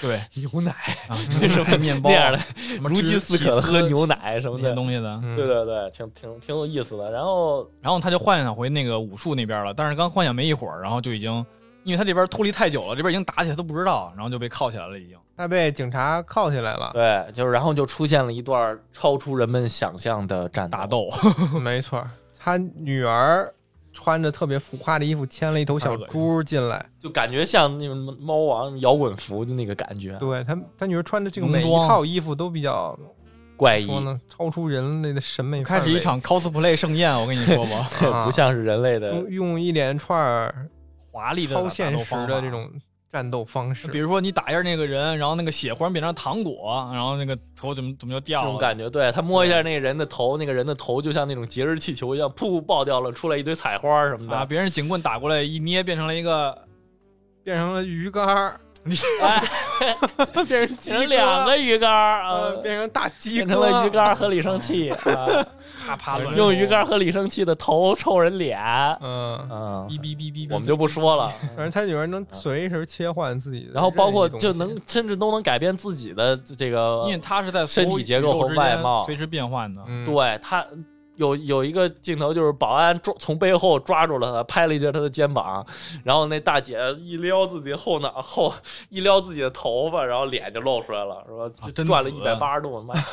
[0.00, 0.74] 对 牛奶
[1.48, 4.72] 什么 面包那样的什么如饥似渴的喝牛奶什么的？
[4.74, 5.20] 东西的。
[5.22, 7.10] 嗯对对对，挺挺挺有意思的。
[7.10, 11.44] 然后然后他就幻想回那个武术那边了，但是刚幻想没一会儿，然后就已经，
[11.84, 15.16] 因为他这边脱离太久了，这边已经打起来都不知道，然后就被铐起来了，已经。
[15.36, 16.90] 他被警察铐起来了。
[16.92, 21.08] 对，就是然后就出现了一段超出人们想象的战打斗
[21.60, 22.06] 没错，
[22.38, 23.52] 他女儿
[23.92, 26.84] 穿着特别浮夸的衣服，牵了一头小猪进来。
[27.00, 32.96] 就感觉像那种猫王摇滚服的那个感觉，对他，他女儿穿的这个每一套衣服都比较
[33.56, 35.80] 怪异，呢，超出人类的审美开。
[35.80, 40.68] 始一场 cosplay 盛宴，我跟你说吧， 这啊不像是人类的用用一连串儿
[41.12, 42.50] 华丽的超现实的这。
[42.50, 42.70] 种
[43.12, 43.88] 战斗方式。
[43.88, 48.50] 比如说你打一下那个人，然后那个血忽然变成糖果，然后那个头怎么怎么就掉了？
[48.50, 48.88] 种感觉。
[48.88, 54.36] 对他摸一下那个人的头，那个人的头就像那种节日气球一样，噗爆掉了，出来一堆彩花什么的。
[54.36, 54.46] 啊！
[54.46, 56.56] 别人警棍打过来一捏，变成了一个
[57.44, 59.96] 变成了鱼竿儿， 哎，
[60.46, 61.90] 变成两个鱼竿
[62.62, 65.46] 变成大鸡变哥，成了鱼竿儿和李生气 啊，
[65.86, 68.58] 啪啪乱用鱼竿儿和李生气的头抽人脸。
[69.00, 71.28] 嗯，嗯，哔哔哔哔哔，我们就不说了。
[71.48, 79.82] 反正他女儿能随时切换自己然后包括就能甚至都能改变自己的这个因为他是在身体结构和外貌随时变换的。
[79.86, 80.64] 嗯，对他
[81.16, 85.64] 有有一个镜头，就是保安抓从背后抓住了他，拍了一下他的肩膀，
[86.04, 88.52] 然后那大姐一撩自己后脑后
[88.88, 91.48] 一撩自己的头发，然后脸就露出来了，是吧？
[91.62, 93.04] 就真转了一百八十度，妈呀！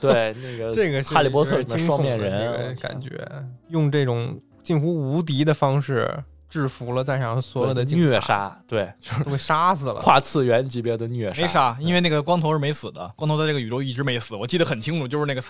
[0.00, 3.10] 对，那个 这个是哈利波特有里面双面人这个感觉，
[3.68, 6.12] 用这种近乎无敌的方式
[6.48, 9.94] 制服了在场所有的警虐，杀，对，就是都被杀死了。
[9.94, 15.42] 跨次元级别的虐杀，没杀，因为那个光头是没死的，光头在这个宇宙一直没死，我记得很清楚，就是那个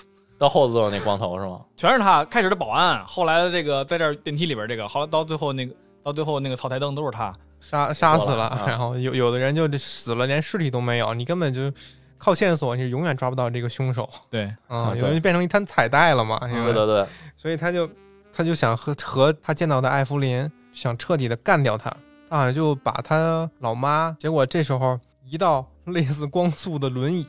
[0.44, 1.61] 到后头都有那光头是吗？
[1.74, 2.22] 全是他。
[2.26, 7.35] 开始的保安，后来的这个在这儿电梯里边这个，后来到最后那个到最后那个草台灯都是他。
[7.61, 11.72] 杀杀死了，啊然后有有的人就这死了，连尸体都没有，你根本就
[12.18, 17.07] 靠线索，你永远抓不到这个凶手对，啊，啊有人变成一滩彩带了嘛，对对对，
[17.38, 17.88] 所以他就
[18.30, 21.90] 他就想和和他见到的艾芙琳想彻底的干掉他，
[22.28, 27.26] 他好像就把他老妈，结果这时候一道类似光速的轮椅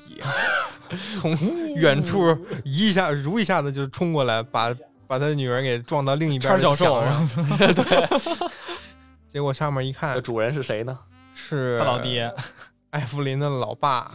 [1.19, 1.36] 从
[1.76, 4.74] 远处一下如一下子就冲过来，把
[5.08, 8.50] 把他女儿给撞到另一边的叉教授墙上，
[9.28, 10.98] 结果上面一看主人是谁呢？
[11.34, 12.34] 是他老爹，
[12.91, 14.12] 艾芙琳的老爸，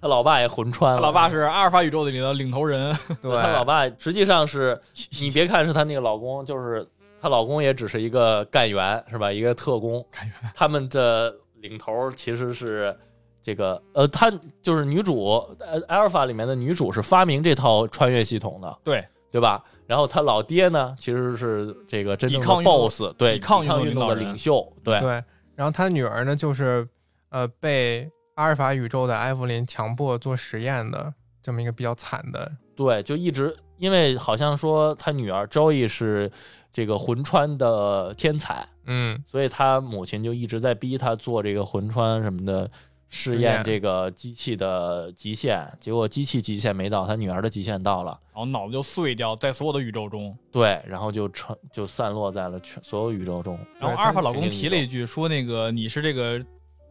[0.00, 4.80] 他老爸也魂穿了，他老爸是阿尔法宇宙里的领头人，对，他老爸实际上是
[5.20, 6.88] 你别看是他那个老公，就是
[7.20, 9.32] 她老公也只是一个干员是吧？
[9.32, 10.04] 一个特工。
[10.10, 12.96] 干员他们的领头其实是
[13.42, 15.24] 这个呃，她就是女主
[15.60, 19.62] 呃，阿尔法里面的女主是发明这套穿越系统的，对对吧？
[19.86, 25.22] 然后她老爹呢，其实是这个真正的 BOSS，对，抵抗运动的领袖，对对，
[25.54, 26.86] 然后她女儿呢，就是
[27.30, 36.30] 呃被阿尔法宇宙的埃弗林强迫做实验的这么一个比较惨的，对，就一直因为好像说她女儿 Joey 是
[36.70, 42.70] 这个魂穿的天才，嗯，所以他母亲就一直在逼他做这个魂穿什么的
[43.08, 50.36] 试验验这个机器的极限，结果机器极限没到，他女儿的极限到了，然后脑子就碎掉，在所有的宇宙中。
[50.52, 53.58] 对，然后就成就散落在了全所有宇宙中。
[53.80, 56.38] 然后阿尔法老公提了一句，说那个你是这个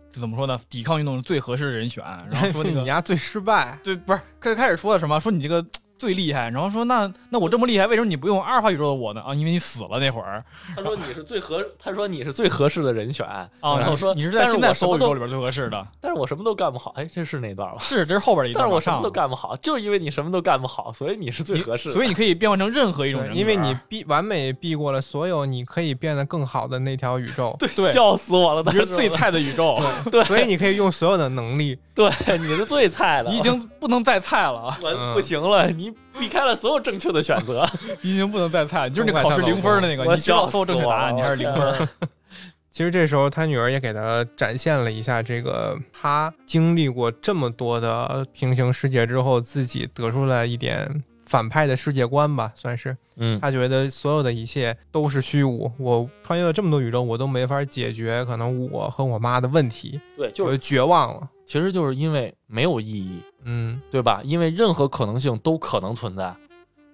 [0.10, 0.60] 这怎么说呢？
[0.70, 2.04] 抵抗运动最合适的人选。
[2.32, 5.20] 然后说那 你个丫最失败，对，不是开开始说的什么？
[5.20, 5.64] 说你这个
[6.00, 6.50] 最厉害。
[6.50, 9.22] 然后说那那我这么厉害，为什么你不用阿尔法宇宙的我呢？
[9.22, 10.42] 啊，因为你死了那会儿
[10.74, 13.50] 他说你是最合，他说你是最合适的人选啊。
[13.62, 15.86] 然后说你是在现在所有宇宙里边最合适的。
[16.00, 16.94] 但是我什么都干不好。
[16.96, 17.76] 哎，这是那段吗？
[17.80, 19.12] 是，这是后边的一段但是我什么都。
[19.18, 21.94] 干不好，就是因为你什么都干不好，所以你是最合适的。
[21.96, 29.80] 所以你可以变换成任何一种人因为你避完美避过了所有你可以变得更好的那条宇宙，对笑死我了，你是最菜的宇宙，
[30.12, 35.87] 对，所以你可以用所有的能力，对，你是最菜的，你已经不能再菜了，我嗯不行了，你
[36.20, 37.68] 避开了所有正确的选择。
[38.02, 41.88] 你 已经不能再菜，你就是那考试零分的那个，你知道笑所有正确答案，你还是零分。
[42.72, 52.96] 其实这时候他女儿也给他展现了一下这个他经历过这么多的平行世界之后，自己得出来一点反派的世界观吧，算是。
[53.20, 61.28] 嗯，他觉得所有的一切都是虚无，我穿越了这么多宇宙，我都没法解决可能我和我妈的问题，对，就是绝望了。
[61.48, 63.20] 其实就是因为没有意义，
[63.50, 64.22] 嗯，对吧？
[64.24, 66.36] 因为任何可能性都可能存在，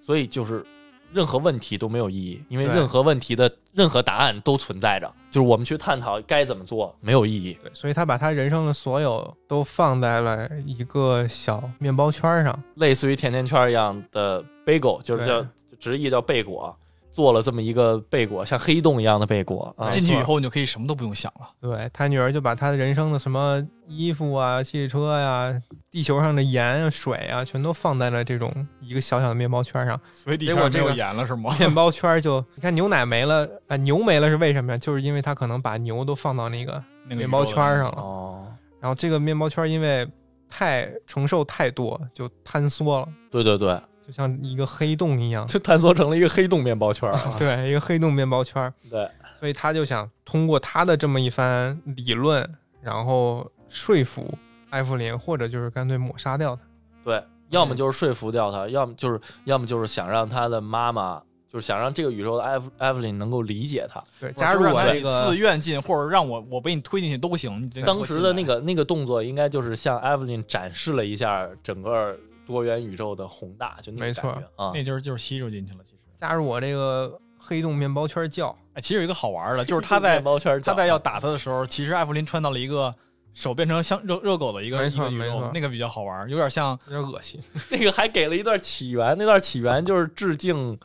[0.00, 0.64] 所以就是
[1.12, 7.58] 任何问题都没有意义，因为任何问题的任何答案都存在着，就是我们去探讨该怎么做没有意义。
[7.62, 12.62] 对，所以他把他人生的所有都放在了一个小面包圈上。
[12.76, 15.44] 类似于甜甜圈一样的 bagel，就是叫
[15.78, 16.76] 直译叫贝果，
[17.14, 19.88] 做了这么一个贝果，像黑洞一样的贝果啊。
[19.88, 21.48] 进去以后，你就可以什么都不用想了。
[21.60, 29.98] 对他女儿就把他人生的什么衣服啊、汽车呀、地球上的盐啊、水啊，全都放在了这种一个小小的面包圈上。
[30.12, 31.54] 所以地球没有盐了是吗？
[31.58, 34.78] 面包圈就你看牛奶没了 啊、牛没了是为什么呀？
[34.78, 38.46] 就是因为他可能把牛都放到那个那个面包圈上了，哦，
[38.80, 40.04] 然后这个面包圈因为
[40.48, 45.46] 太承受太多，就坍缩了，对对对，就像一个黑洞一样。
[45.46, 47.34] 就探索成了一个黑洞面包圈儿啊。
[47.38, 48.72] 对，一个黑洞面包圈。
[48.90, 49.08] 对，
[49.40, 52.48] 所以他就想通过他的这么一番理论，
[52.82, 54.32] 然后说服
[54.70, 56.62] 艾弗琳，或者就是干脆抹杀掉他。
[57.04, 64.02] 对，要么就是说服掉他，要么就是要么就是想让他的妈妈，就是想让这个宇宙的艾芙艾弗琳能够理解他。
[64.20, 67.70] 对，加入我这个自愿进，或者让我我被你推进去都行。
[67.84, 74.72] 当时的那个个那个动作，应该就是向艾弗琳展示了一下整个多元宇宙的宏大，就那个没错感觉啊。
[74.74, 75.78] 那就是就是吸入进去了。
[75.84, 78.56] 其实，加入我这个黑洞面包圈叫。
[78.74, 82.92] 哎，其实有一个好玩的， 就是他在面包圈他在要打他的时候，其实艾弗林穿到了一个
[83.34, 87.40] 手变成像 热热狗的一个没一个宇错没错，宙那个比较好玩，有点像有点恶心。
[87.70, 90.78] 那个还给了一段起源，那段起源就是致敬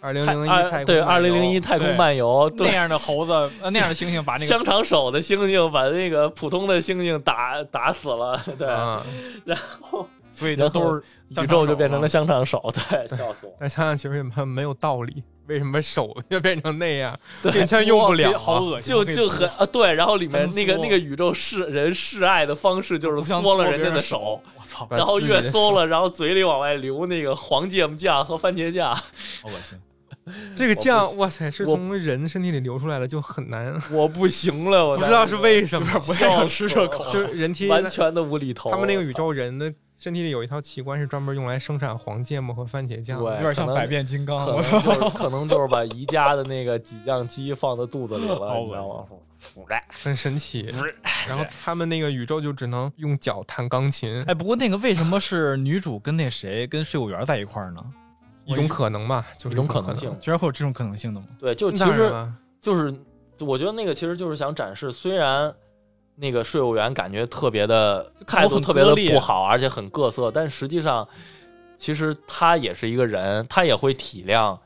[0.00, 9.04] 二零太零一太对二漫游零零一太空漫游，那样的猴子，呃那样的猩猩把那个香肠手的猩猩把那个普通的猩猩打打死了，对，啊，
[9.44, 11.02] 然后所以就都是
[11.40, 13.54] 宇宙就变成了香香肠手，对， 笑死我。
[13.60, 17.18] 但想想其实也蛮没有道理，为什么手就变成那样？
[17.42, 29.78] 对变圈用不了啊，好恶心，就就很啊，对，然后里面那个那个宇宙示人示爱的方式就是缩了人家的手，，我操，然后越缩了，然后嘴里往外流那个黄芥末酱和番茄酱， 好恶心。
[30.56, 35.86] 这个酱，哇塞，是从人身体里流出来的，就很难，我不行了，我不知道是为什么。
[36.00, 38.70] 不太想吃这口，就是人体完全的无厘头。
[38.70, 44.44] 他们那个宇宙人的身体里有一套器官是专门用来生产黄芥末和番茄酱有点像百变金刚。
[44.44, 49.04] 可能就是可能就是把宜家的那个挤样机放到肚子里了，好 你知道吗？
[50.02, 50.70] 很神奇。
[51.28, 57.82] 然后他们那个宇宙就只能用脚弹钢琴，哎，不过那个为什么是女主跟那谁跟税务员在一块儿呢？
[58.44, 60.14] 一种可能吧，就是一种可可能性。
[60.20, 61.26] 居然会有这种可能性的吗？
[61.38, 62.12] 对，就其实
[62.60, 62.94] 就是，
[63.40, 65.54] 我觉得那个其实就是想展示，虽然
[66.16, 71.06] 那个税务员感觉特别的态度特别的不好，而且很各色，但实际上
[71.78, 74.58] 其实他也是一个人，他也会体谅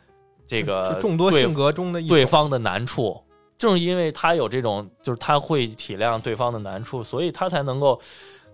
[0.47, 2.09] 这个就众多性格中的一。
[2.09, 3.23] 对方的难处。
[3.57, 8.01] 正是因为他有这种，就是他会体谅对方的难处，所以他才能够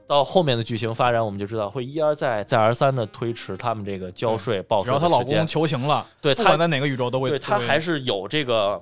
[0.07, 4.91] 到后面的剧情发展，我们就知道会一而再、再而三的推迟他们这个交税报税。
[4.91, 5.47] 然后她老公的时间。
[5.47, 7.29] 求情了，对他不管在哪个宇宙都会。
[7.29, 8.81] 对他还是有这个，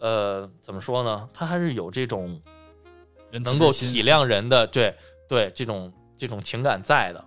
[0.00, 1.26] 呃，怎么说呢？
[1.32, 2.38] 他还是有这种
[3.38, 4.94] 能够体谅人的，对
[5.28, 7.24] 对，这种这种情感在的。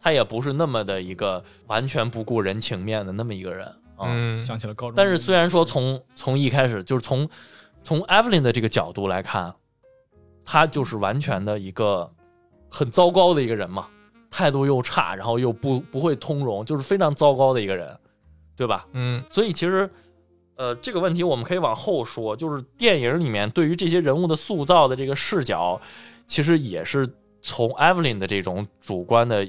[0.00, 4.06] 他也不是那么的一个完全不顾人情面的那么一个人啊。
[4.08, 4.94] 嗯，想起了高中。
[4.96, 7.28] 但是虽然说从从一开始就是从
[7.84, 9.54] 从 Evelyn 的这个角度来看，
[10.44, 12.10] 他就是完全的一个
[12.68, 13.88] 很糟糕的一个人嘛，
[14.28, 17.96] 态度又差，然后又不不会通融，就是非常糟糕的一个人，
[18.56, 18.84] 对吧？
[18.94, 19.88] 嗯所以其实，
[20.56, 25.80] 呃，这个问题我们可以往后说，就是电影里面对于这些人物的塑造的这个视角，
[26.26, 27.08] 其实也是
[27.40, 29.48] 从 Evelyn 的这种主观的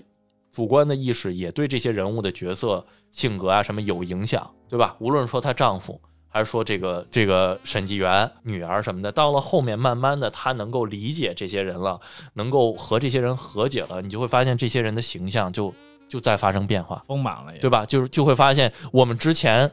[0.52, 4.96] 主观的意识，也对这些人物的角色性格啊什么有影响，对吧？
[5.00, 6.00] 无论说她丈夫。
[6.36, 12.02] 还是说这个这个审计员女儿什么的，到了后面慢慢的，她能够理解这些人了，
[12.34, 15.72] 能够和这些人和解了，你就会发现这些人的形象就
[16.10, 17.04] 就在发生变化。
[17.08, 17.86] 丰满了也，对吧？
[17.86, 19.72] 就是就会发现我们之前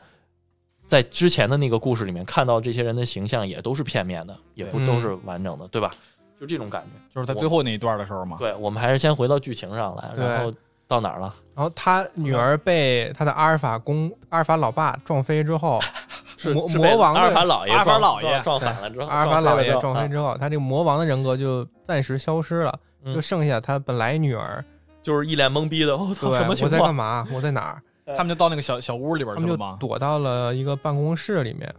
[0.90, 5.92] 在之前的那个故事里面看到这些人的形象也都是片面的，也不都是完整的，对吧？
[6.40, 7.14] 就这种感觉。
[7.14, 8.36] 就是在最后那一段的时候嘛。
[8.40, 10.52] 对，我们还是先回到剧情上来，对然后
[10.88, 11.32] 到哪儿了？
[11.54, 15.78] 然后他女儿被他的阿尔法公、阿尔法老爸撞飞之后，
[16.52, 24.64] 魔是魔魔王的阿尔法老爷阿尔法撞老爷撞撞反了之后， 阿尔法老爷撞撞飞之后他这个魔王的人格就暂时消失了，嗯就剩下他本来女儿。
[25.02, 26.78] 就是一脸懵逼的，我对，操，什么我情况？
[26.80, 27.26] 在干嘛？
[27.32, 27.82] 我在哪儿？
[28.16, 29.76] 他们就到那个小小屋里边去了吗？
[29.80, 31.74] 躲到了一个办公室里面，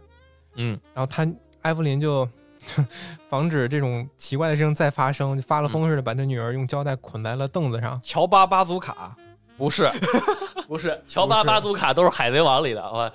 [0.56, 1.26] 嗯，然后他
[1.62, 2.28] 艾弗琳就
[3.28, 8.00] 防止这种奇怪的事情再发生，就发了疯似的把这女儿用胶带捆在了凳子上。
[8.02, 9.16] 乔巴巴祖卡，
[9.56, 9.90] 不是，
[10.68, 13.10] 不是，乔巴巴祖卡都是海贼王里的，我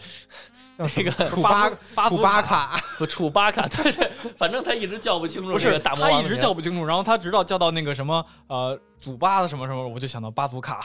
[0.78, 10.80] 叫那个楚巴巴楚巴卡，不楚巴卡， 对对，反正他一直叫不清楚不是他一直叫不清楚，然后他直到叫到那个什么呃祖巴的什么什么，我就想到巴祖卡。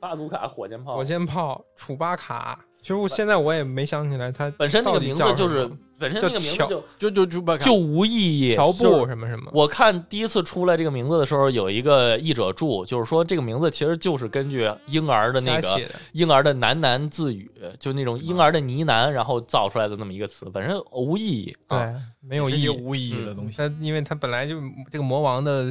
[0.00, 2.64] 巴祖卡火箭炮，火箭炮楚巴卡。
[2.80, 5.68] 其实我现在我也没想起来它本身那个名字就是
[5.98, 8.54] 本身那个名字就就就就就无意义。
[8.54, 9.50] 乔布什么什么。
[9.52, 15.80] 我看第一次出来这个名字的时候，有一个译者注，就是说这个名字其实就是根据婴儿的那个
[16.12, 21.56] 婴儿的喃喃自语，就那种婴儿的呢喃，然后造出来的那么一个词，本身无意义。
[21.66, 22.68] 啊，对，没有意义。
[22.68, 23.58] 无意义的东西。
[23.58, 24.54] 他因为他本来就
[24.90, 25.70] 这个魔王的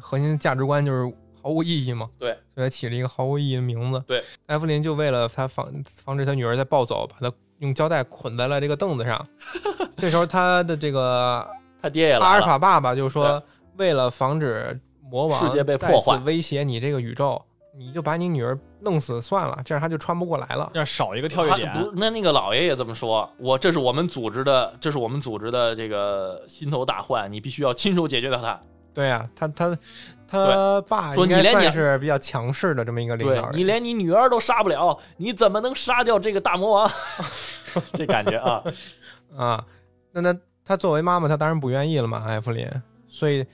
[0.00, 1.12] 核心价值观就是
[1.42, 4.02] 毫无意义嘛，对，所以他起了一个毫无意义的名字。
[4.06, 9.24] 对，艾弗琳就为了他防防止他女儿再暴走，把他用胶带捆在了这个凳子上。
[9.96, 11.46] 这时候他的这个
[11.82, 12.40] 他爹也阿尔。
[12.40, 13.42] 法爸爸就说，
[13.76, 17.40] 为了防止魔王世界被破坏威胁你这个宇宙，
[17.76, 20.70] 你就把你女儿弄死算了，这样他就穿不过来了。
[20.72, 28.60] 这样少一个跳跃点，不，那那个老爷也这么说，我这是我们组织的，这是我们组织的这个心头大患，你必须要亲手解决掉他。
[28.94, 29.78] 对呀、他他
[30.28, 33.52] 他爸说应该算你连你是比较强势的这么一个领导人。
[33.52, 36.90] 对你连你女儿都杀不了，你怎么能杀掉这个大魔王？
[37.94, 38.62] 这感觉啊，
[39.36, 39.64] 啊，
[40.12, 42.68] 那那他作为妈妈，他当然不愿意了嘛，艾弗琳，
[43.08, 43.44] 所以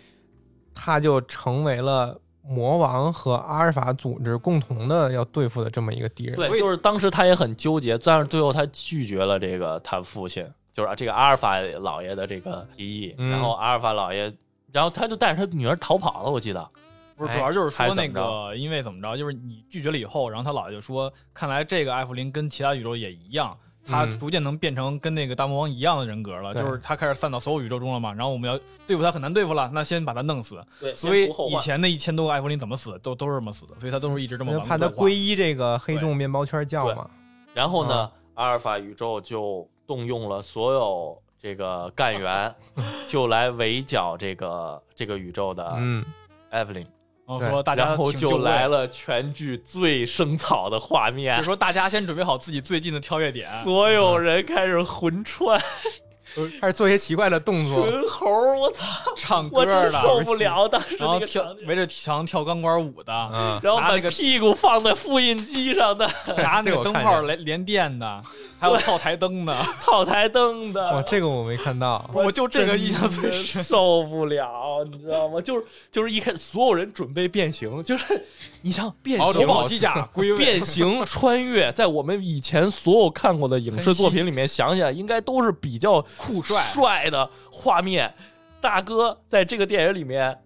[0.75, 6.37] 他就成为了魔王和阿尔法组织共同的要对付的这么一个敌人。
[6.37, 14.33] 对，就是当时他也很纠结，但是最后他拒绝了这个他父亲，就是这个阿尔法老爷的这个提议，嗯然后阿尔法老爷，
[14.75, 16.69] 然后他就带着他女儿逃跑了，我记得。
[17.17, 23.57] 不是，哎主要就是说那个，因为怎么着，就是你拒绝了以后，然后他姥爷就说，看来这个艾弗林跟其他宇宙也一样，
[23.87, 28.13] 他嗯逐渐能变成跟那个大魔王一样的人格了，对就是他开始散到所有宇宙中了嘛。
[28.13, 30.61] 然后我们要对付他很难对付了，那先把他弄死。
[30.81, 37.09] 对，所以以前的一千多个艾弗林怎么死，都都是这么死的，所以他都是一直这么怕他皈依这个黑洞面包圈教嘛。
[37.55, 42.55] 然后呢啊，阿尔法宇宙就动用了所有这个干员，
[43.07, 46.03] 就来围剿这个这个宇宙的嗯
[46.51, 46.87] ，Evelyn，
[47.29, 53.47] 然说大家然后就来，了全剧最生草的画面就是，说大家先准备好自己最近的跳跃点。
[53.63, 55.61] 所有人开始魂穿，
[56.63, 57.91] 开始做一些奇怪的动作。
[57.91, 58.27] 群猴，
[58.59, 58.83] 我操，
[59.15, 61.45] 唱歌我真的，受不了当时然后跳。
[61.67, 68.23] 围着墙跳钢管舞的，嗯，然后把那个屁股放在复印机上的，拿那个个灯泡连连电的，
[68.65, 70.83] 还有套台灯的， 草台灯的。
[70.95, 72.09] 哇，这个我没看到。
[72.13, 73.63] 我就这个印象最深。
[73.63, 75.41] 受不了，你知道吗？
[75.41, 78.25] 就是就是一开始所有人准备变形，就是
[78.63, 79.47] 你像变国形。
[79.47, 88.15] 宝机甲 归位，变形穿越，在我们以前所有看过的影视作品里面，想想应该都是比较酷帅，帅的画面。
[88.61, 90.39] 大哥在这个电影里面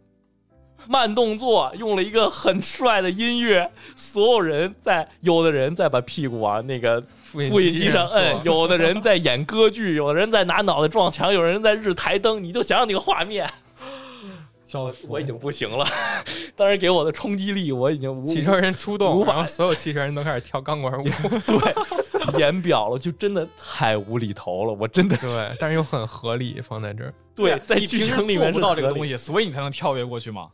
[0.88, 13.46] 慢动作，用了一个很帅的音乐，所有人在，有的人在把屁股往那个复复印机上摁，做有的人在演歌剧，有的人在拿脑袋撞墙，有人在日台灯，你就想想那个画面，
[14.66, 15.86] 笑死我已经不行了。
[16.56, 21.04] 当时给我的冲击力，我已经无汽车人出动，无法然后所有汽车人都开始跳钢管舞。
[21.46, 24.72] 对演表了，就真的太无厘头了。
[24.72, 27.14] 我真的对，但是又很合理，放在这儿。
[27.34, 30.48] 对在你剧情里面不到这个东西，西，所以你才能跳跃过去嘛。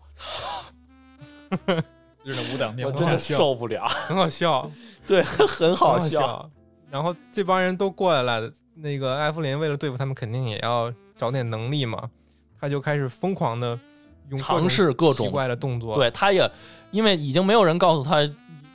[2.24, 3.86] 日的五两电话我真的受不了。
[4.08, 4.70] 很好笑，
[5.06, 6.50] 对，很好笑。
[6.90, 12.10] 然后这帮人都过来了，那个艾芙琳为了对付他们，肯定也要找点能力嘛。
[12.60, 13.78] 他就开始疯狂的
[14.30, 16.50] 用尝试各种奇怪的动作，对，他也
[16.92, 18.18] 因为已经没有人告诉他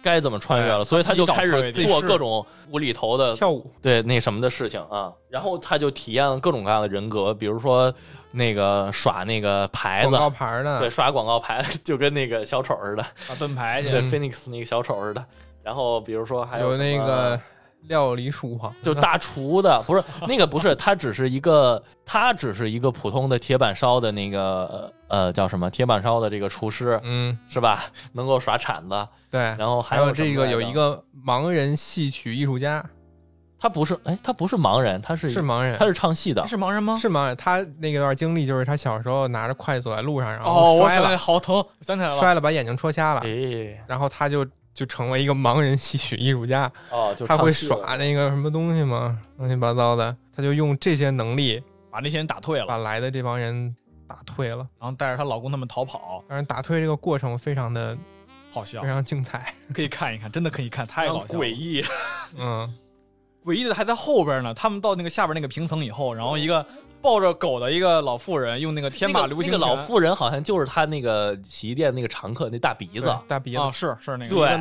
[0.02, 5.12] 该怎么穿越了，所以他就开始做各种无厘头的跳舞，对那什么的事情啊。
[5.30, 7.94] 然后他就体验了各种各样的人格，比如说
[8.32, 15.24] 那个耍那个牌子广，告牌呢，对，耍广告牌，就跟那个小丑似的，打盾牌去对嗯，Phoenix 那个小丑似的。
[15.62, 17.40] 然后比如说还有那个
[17.84, 27.86] 料理鼠王， 就大厨的，不是那个，不是，他只是一个，他只是一个普通的铁板烧的那个呃叫什么铁板烧的这个厨师嗯，是吧？
[28.14, 29.42] 能够耍铲子，对。
[29.42, 32.84] 然后还有有这个有一个盲人戏曲艺术家，
[33.60, 36.96] 他不是，哎，他不是盲人，他是是盲人，他是唱戏的，是盲人吗？
[36.96, 37.36] 是盲人。
[37.36, 42.18] 他那个段经历就是他小时候拿着筷子走在路上，然哦，后摔了，好疼，想起来了。
[42.18, 46.72] 摔了把眼睛戳瞎了，哎，然后他就就成为一个盲人戏曲艺术家。
[46.90, 49.20] 哦，就他会耍那个什么东西吗？
[49.38, 51.62] 乱七八糟的，他就用这些能力
[51.92, 53.76] 把那些人打退了，把来的这帮人
[54.08, 54.68] 打退了。
[54.80, 57.98] 然后带着她老公他们逃跑，但是，打退这个过程非常的
[58.52, 59.54] 好笑非，常精彩。
[59.74, 61.50] 可以看一看，真的可以看，太搞笑了诡。
[61.50, 61.84] 异，
[62.38, 62.74] 嗯，
[63.44, 66.66] 诡异的还在后边呢，他们到那个下边那个平层以后，然后一个
[67.02, 69.60] 抱着狗的一个老妇人用那个天马流星拳。
[69.60, 74.58] 那个老妇人好像就是他那个洗衣店那个常客，那大鼻子，大鼻子，啊，是是那个对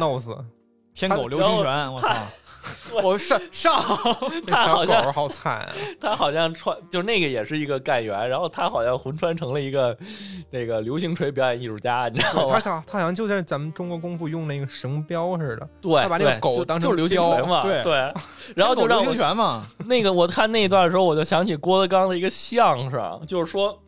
[0.98, 2.08] 天狗流星拳，我操！
[3.02, 3.72] 我上 上
[4.46, 5.68] 他好像狗好惨啊。
[6.00, 9.96] 他好像穿，就那个也是一个干员，然后他好像魂穿成了一个
[10.50, 12.60] 那个流星锤表演艺术家，你知道吗他吗？
[12.60, 17.92] 想，他好像就像咱们中国功夫用那个绳标似的，对，他把那个狗当成就是流星锤嘛，对对，
[18.56, 23.78] 然后就让我流星拳嘛，那个我看那一段的时候，我就想起郭德纲的一个相声，就是说。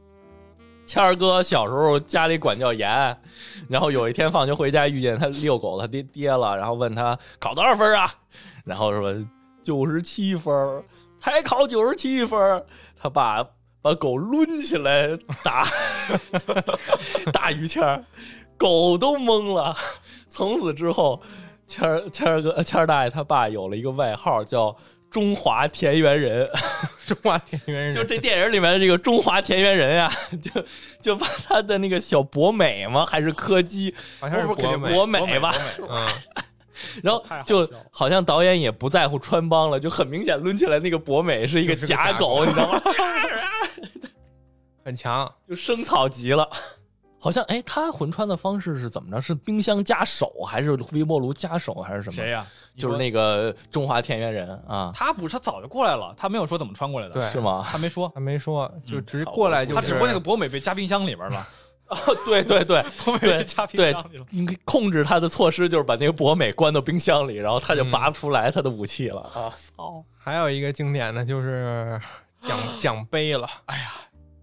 [0.91, 3.17] 谦儿哥小时候家里管教严，
[3.69, 8.13] 然后有一天放学回家遇见他遛狗他爹爹了，然后问他考多少分啊？
[8.65, 9.15] 然后说
[9.63, 10.83] 九十七分儿，
[11.21, 12.67] 还考九十七分。
[13.01, 13.47] 他爸
[13.81, 15.65] 把狗抡起来打
[17.33, 18.05] 打于谦儿，
[18.59, 19.73] 狗都懵了。
[20.29, 21.23] 从此之后，
[21.69, 24.77] 谦儿谦儿哥谦儿大爷他爸有了一个外号叫
[25.11, 26.49] 中华田园人。
[27.07, 30.65] 中华田园人，就这电影里面的这个中华田园人呀、 就
[31.03, 33.05] 就把他的那个小博美吗？
[33.05, 35.53] 还是柯基好像是不不肯定美，博美吧？
[35.89, 36.07] 嗯，
[37.03, 42.81] 然后就好像导演也不在乎穿帮了，就很明显抡起来那个博美是一个假假狗，狗你知道吗？
[44.85, 45.31] 很强。
[45.49, 46.49] 就生草极了。
[47.21, 49.21] 好像哎，他魂穿的方式是怎么着？
[49.21, 52.17] 是冰箱加手，还是微波炉加手，还是什么？
[52.17, 52.45] 谁呀？
[52.77, 57.63] 就是那个中华田园人啊，他不是他早就过来了，他没有说怎么穿过来的，对是吗？
[57.71, 59.81] 他没说，他没说，就嗯直接过来就是。
[59.81, 61.47] 他只不过那个博美被加冰箱里边了，
[61.89, 64.25] 哦，对对对，博美被加冰箱里了。
[64.31, 69.53] 你控制他的措施就是把那个博美关到冰箱里，然后他就嗯拔不出来他的武器了啊！
[69.77, 72.01] 哦，还有一个经典的就是
[72.43, 73.47] 奖奖杯了，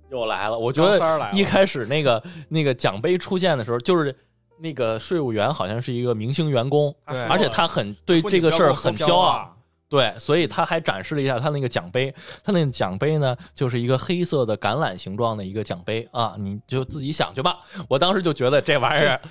[0.09, 4.15] 又来了，我觉得一开始那个那个奖杯出现的时候，就是
[4.59, 9.55] 那个税务员好像是一个明星员工，对而且他很对这个事儿很骄傲，
[9.89, 12.13] 对，所以他还展示了一下他那个奖杯。
[12.43, 17.59] 他那个奖杯呢，就是一个黑色的橄榄形状的一个奖杯啊，你就自己想去吧。
[17.87, 19.21] 我当时就觉得这玩意儿，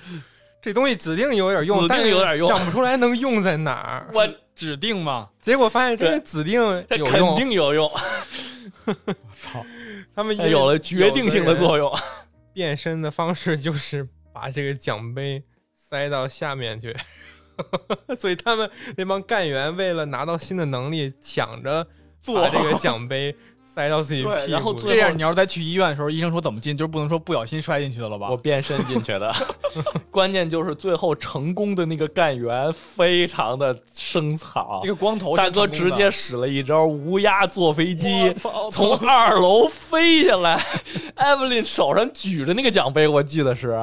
[0.61, 4.09] 这东西指定有点用，指定但是有点用想不出来能用在哪儿。
[4.13, 7.91] 我指定嘛，结果发现这对个指定有用，肯定有用，
[8.87, 8.95] 我
[9.31, 9.65] 操，
[10.15, 11.91] 他们有了决定性的作用。
[12.53, 15.43] 变身的方式就是把这个奖杯
[15.75, 16.95] 塞到下面去，
[18.17, 21.87] 所以他们那帮干员为了拿到新的能力，抢着
[22.25, 23.35] 把这个奖杯
[23.77, 24.51] 塞到自己屁股。
[24.51, 28.29] 然后这样你要是再去医院的时候，医生说怎么进，就是不能说不小心摔进去的了吧？
[28.31, 28.35] 我？
[28.35, 29.31] 变身进去的。
[30.09, 34.81] 关键就是最后成功的那个干员非常的生草。
[34.83, 38.33] 那，个光头大哥直接使了一招乌鸦坐飞机，
[38.71, 40.59] 从二楼飞下来。
[41.13, 43.77] 艾弗琳手上举着那个奖杯，我记得是。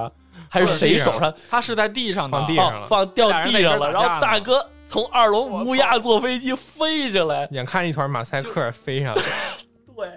[0.48, 1.34] 还是谁手上？
[1.50, 2.80] 他是在地上的，放地上了。
[2.80, 9.22] 哦放掉地上了，然后大哥从二楼乌鸦坐飞机飞下来，眼看一团马赛克飞上来，
[9.94, 10.08] 对，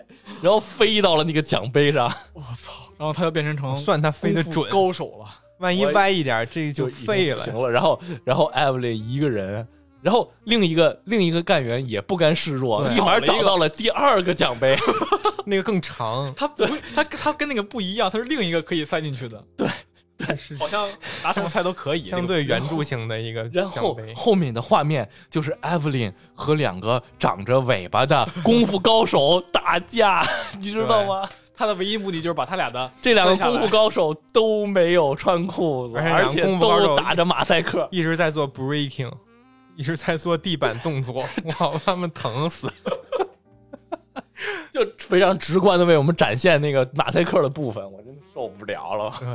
[0.41, 2.91] 然后飞到了那个奖杯上，我操！
[2.97, 5.25] 然后他就变成成算他飞的准，高手了。
[5.59, 7.43] 万一歪一点，这就废了。
[7.43, 7.69] 行了。
[7.69, 9.67] 然后，然后艾弗琳一个人。
[9.99, 14.77] 然后另一个另一个干员也不甘示弱，对立马找到了第二个奖杯。
[15.45, 19.43] 那个更长，他不会，他他跟那个不一样，他是另一个可以塞进去的，
[20.35, 20.87] 是好像
[21.23, 22.05] 拿什么菜都可以。
[22.05, 23.97] 相对圆柱形的一个然后。
[24.15, 30.23] 后面的画面就是 Evelyn 和两个长着尾巴的功夫高手打架，
[30.57, 31.29] 你知道吗？
[31.55, 37.87] 他的唯一目的就是把他俩的 这两个功夫高手都没有穿裤子，而且都打着马赛克。
[37.91, 39.11] 一直在做 breaking，
[39.75, 41.15] 一直在做地板动作，
[41.59, 42.71] 哇，他们疼死。
[44.71, 49.27] 就非常直观的为我们展现那个马赛克的部分，我真的受不了了，对，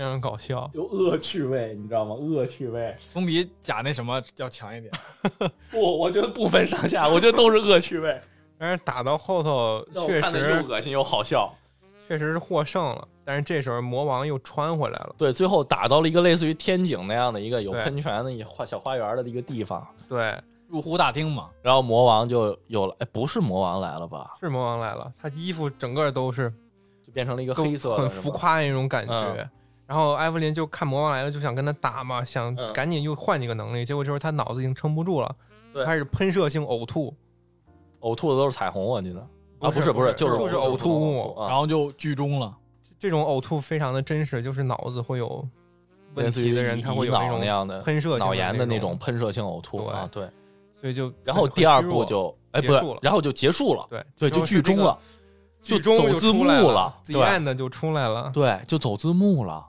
[0.00, 0.66] 非常搞笑。
[0.72, 2.14] 就恶趣味，你知道吗？
[2.14, 4.90] 恶趣味，总比假那什么要强一点。
[5.70, 8.18] 不，我觉得不分上下，我觉得都是恶趣味，
[8.58, 11.54] 但是打到后头，确实又恶心又好笑。
[12.08, 15.14] 确实是获胜了，但是这时候魔王又穿回来了。
[15.18, 20.34] 对，最后打到了一个类似于天井那样的一个有喷泉的一花小花园的一个地方，对，
[20.66, 24.32] 入户大厅嘛，然后魔王就有了，哎，不是魔王来了吧？
[24.40, 26.50] 是魔王来了，他衣服整个都是
[27.06, 29.14] 就变成了一个黑色，很浮夸的那种感觉。
[29.14, 29.50] 嗯
[29.90, 33.84] 然后艾弗琳就看魔王来了，就想跟他打嘛，想嗯赶紧又换几个能力。
[33.84, 35.34] 结果这时候他脑子已经撑不住了，
[35.72, 37.12] 对开始喷射性呕吐。
[38.02, 39.18] 呕吐的都是彩虹，我记得
[39.58, 42.56] 啊，不是不是，就是就是呕吐物啊然后就剧终了。
[43.00, 45.44] 这种呕吐非常的真实，就是脑子会有
[46.14, 50.22] 问题的人，他会有那种那样的喷射性脑炎的那那种，喷射性呕吐啊，对。
[50.80, 54.96] 所以就然后第二虚弱部就哎不是结束了，然后就结束了，对对，就剧终了，，
[55.60, 58.30] 剧终就走字幕了对 End 就出来了。
[58.32, 59.66] 对，就走字幕了。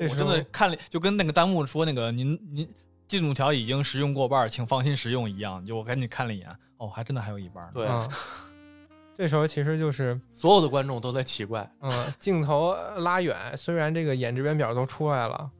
[0.00, 2.68] 我真的看了，就跟那个弹幕说那个您您
[3.06, 5.64] 进度条已经使用过半，请放心使用一样。
[5.64, 7.72] 就我赶紧看了一眼，哦，还真的还有一半呢。
[7.74, 8.08] 对，嗯，
[9.16, 15.50] 这时候其实就是所有的观众都在奇怪，嗯，镜头拉远，虽然这个演职员表都出来了，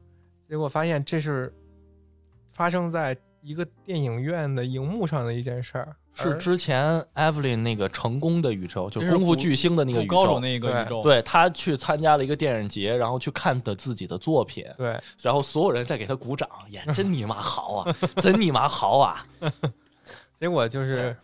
[0.47, 1.53] 结果发现这是
[2.51, 10.15] 发生在一个电影院的荧幕上的一件事儿，而是之前 Evelyn 那个成功的宇宙，就功夫巨星的那个宇宙。
[10.15, 19.25] 高手那个对宇宙，对他去参加了一个电影节，然后去看的自己的作品，对然后所有人在给他鼓掌，演真你妈好啊， 真你妈好啊！
[20.39, 21.15] 结果就是，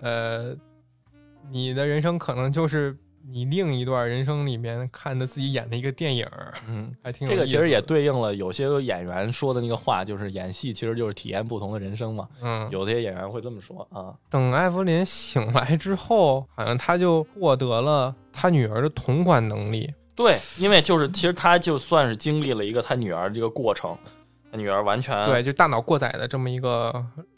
[0.00, 0.54] 呃，
[1.50, 2.96] 你的人生可能就是
[3.28, 12.28] 你另一段人生里面看的自己演的一个电影儿，嗯，还挺有这个其实也对应了有些演员说的那个话，就是演戏其实就是体验不同的人生嘛。
[12.42, 23.96] 嗯，有些演员会这么说啊，等艾弗琳醒来之后，好像他就获得了他女儿的同款能力，对，因为就是其实他就算是经历了一个他女儿这个过程，
[24.50, 26.92] 他女儿完全对，就大脑过载的这么一个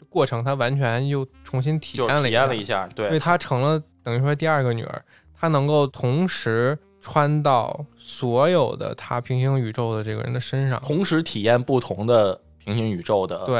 [0.09, 5.05] 过程，他完全又重新体验了一下，验了一下，所以对，她成了等于说第二个女儿，
[5.45, 13.57] 她能够同时穿到所有的他平行宇宙的这个人的身上，同时体验不同的平行宇宙的，，对，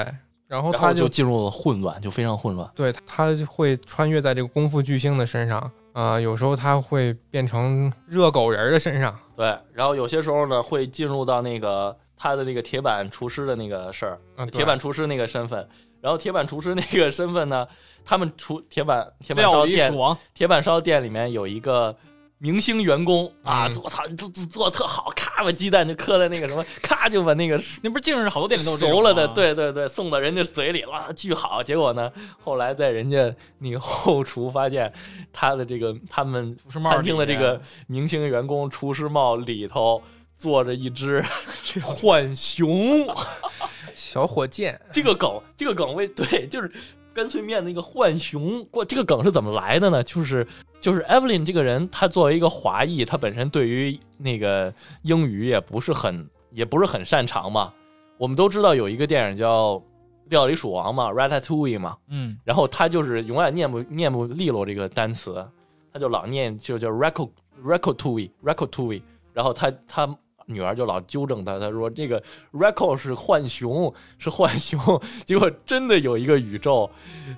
[0.48, 2.68] 然后然她后就进入了混乱，就非常混乱。
[2.74, 15.70] 对他就会穿越在这个功夫巨星的身上，啊、有时候他会变成热狗人儿的身上，对，然后有些时候呢，会进入到那个他的那个铁板厨师的那个事儿，啊，铁板厨师那个身份。
[16.02, 17.68] 然后铁板厨师那个身份呢，
[18.06, 21.96] 他们厨铁板铁板烧店鼠王，铁板烧店里面有一个
[22.38, 31.64] 明星员工啊，嗯我操，你做做做的特好，咔把鸡蛋就磕在那个什么，咔就把那个那不是净是好多店里都熟了的，对对对，送到人家嘴里，哇，巨好。
[31.64, 32.12] 结果呢，
[32.44, 34.92] 后来在人家那个后厨发现，
[35.34, 40.04] 他的这个他们厨师帽餐厅的这个明星员工厨师帽里头
[40.38, 41.24] 坐着一只
[41.82, 43.08] 浣熊。
[43.96, 46.70] 小火箭，这个梗，这个梗为对，就是
[47.16, 48.64] 干脆面那个浣熊。
[48.66, 50.04] 过这个梗是怎么来的呢？
[50.04, 50.46] 就是
[50.82, 54.72] 就是 Evelyn 这个人，他作为一个华裔，他本身对于那个
[55.04, 57.74] 英语也不是很也不是很擅长嘛。
[58.18, 59.76] 我们都知道有一个电影叫
[60.26, 65.46] 《料理鼠王》嘛，Ratatouille 嘛，嗯，然后他就是永远念不念不利落这个单词，
[65.94, 67.30] 他就老念就叫 Raco
[67.64, 69.02] Ratatouille Ratatouille，
[69.34, 72.22] 然后他他女儿就老纠正他，他说这个
[72.54, 74.80] Racco 是浣熊，是浣熊。
[75.26, 76.90] 结果真的有一个宇宙，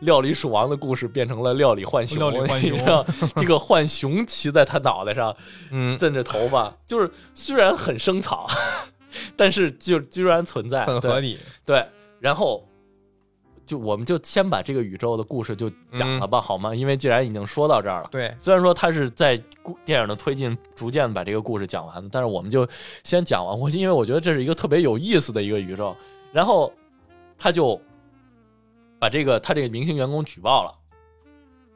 [0.02, 3.06] 料理鼠王的故事变成了料理浣熊，料理浣 熊
[3.36, 5.34] 这个浣熊骑在他脑袋上，
[5.72, 8.46] 嗯，震着头发，就是虽然很生草，
[9.38, 11.40] 但是就居然存在，很合理。
[11.66, 11.86] 对，
[12.20, 12.67] 然后
[13.68, 16.74] 就我们就先把这个宇宙的故事就讲了吧，好吗？
[16.74, 22.68] 因为既然已经说到这儿了，对，虽然说它是在故电影的推进逐渐把这个故事讲完的，但是我们就
[23.04, 23.60] 先讲完。
[23.60, 25.96] 我因为我觉得这是一个特别有意思的一个宇宙，
[26.32, 26.74] 然后
[27.38, 27.80] 他就
[28.98, 30.72] 把这个他这个明星员工举报了，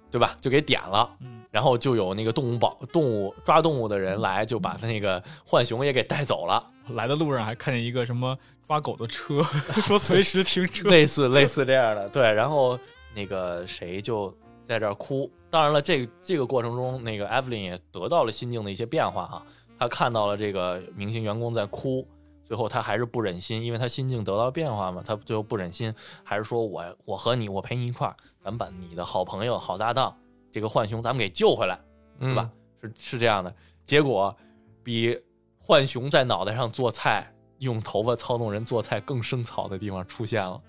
[0.09, 0.35] 对吧？
[0.41, 1.07] 就给点了。
[1.19, 6.65] 嗯然后就有那个动物保动物抓动物的人来，就把他那个浣熊也给带走了。
[6.91, 8.37] 来的路上还看见一个什么
[8.71, 9.43] 抓狗的车，
[9.83, 10.89] 说随时停车。
[10.89, 12.31] 类似类似这样的，对。
[12.31, 12.79] 然后
[13.13, 15.29] 那个谁就在这儿哭。
[15.49, 19.45] 当然了，这个这个过程中，那个 Evelyn 也得到了心境的一些变化哈。
[19.77, 22.07] 他看到了这个明星员工在哭，
[22.45, 25.93] 最后他还是不忍心，因为他心境得到了变化嘛，他最后不忍心，
[26.23, 30.17] 还是说我我和你，我陪你一块儿，咱们把你的好朋友、好搭档
[30.49, 31.77] 这个浣熊咱们给救回来。
[32.17, 32.49] 对对吧？？
[32.81, 33.53] 是是这样的。
[33.83, 34.33] 结果
[34.81, 35.19] 比
[35.59, 37.29] 浣熊在脑袋上做菜，
[37.61, 40.61] 用头发操纵人做菜更生草的地方出现了。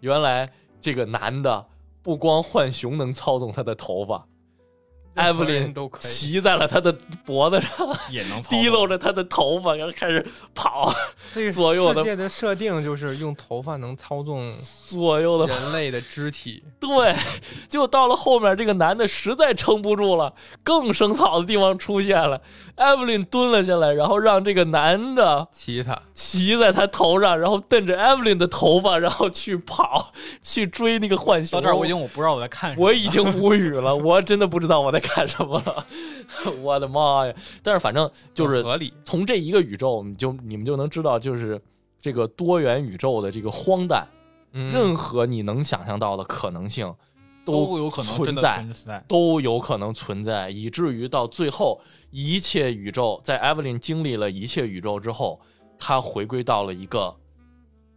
[0.00, 1.64] 原来这个男的
[2.02, 4.26] 不光浣熊能操纵他的头发，
[5.14, 6.10] 艾弗琳都可以。
[6.10, 6.94] 骑在了他的
[7.24, 7.70] 脖子上，
[8.10, 10.92] 也能操提纵溜着他的头发，然后开始跑，
[11.34, 14.52] 这个 左右的世界的设定就是用头发能操纵
[14.86, 16.62] 左右的人类的肢体。
[16.80, 17.14] 对，
[17.68, 20.32] 就到了后面，这个男的实在撑不住了，
[20.62, 22.40] 更生草的地方出现了。
[22.76, 31.60] 艾弗琳蹲了下来，然后让这个男的骑他，骑在他头上，然后瞪着艾弗琳的头发，然后去跑，去追那个浣熊。
[31.60, 32.86] 到这儿我已经我不知道我在看什么。
[32.86, 35.86] 我已经无语了，我真的不知道我在看什么了，
[36.62, 37.34] 我的妈呀！
[37.62, 38.92] 但是反正就是合理。
[39.04, 41.60] 从这一个宇宙，你就你们就能知道，就是
[42.00, 44.06] 这个多元宇宙的这个荒诞，
[44.52, 46.94] 嗯任何你能想象到的可能性
[47.44, 49.04] 都有可能存在。
[49.08, 51.80] 都有可能存在，以至于到最后，
[52.10, 55.40] 一切宇宙在 Evelyn 经历了一切宇宙之后，
[55.78, 57.16] 他回归到了一个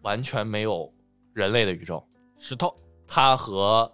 [0.02, 0.92] 完全没有
[1.34, 2.04] 人类的宇宙。
[2.40, 2.76] 石头，
[3.08, 3.92] 他和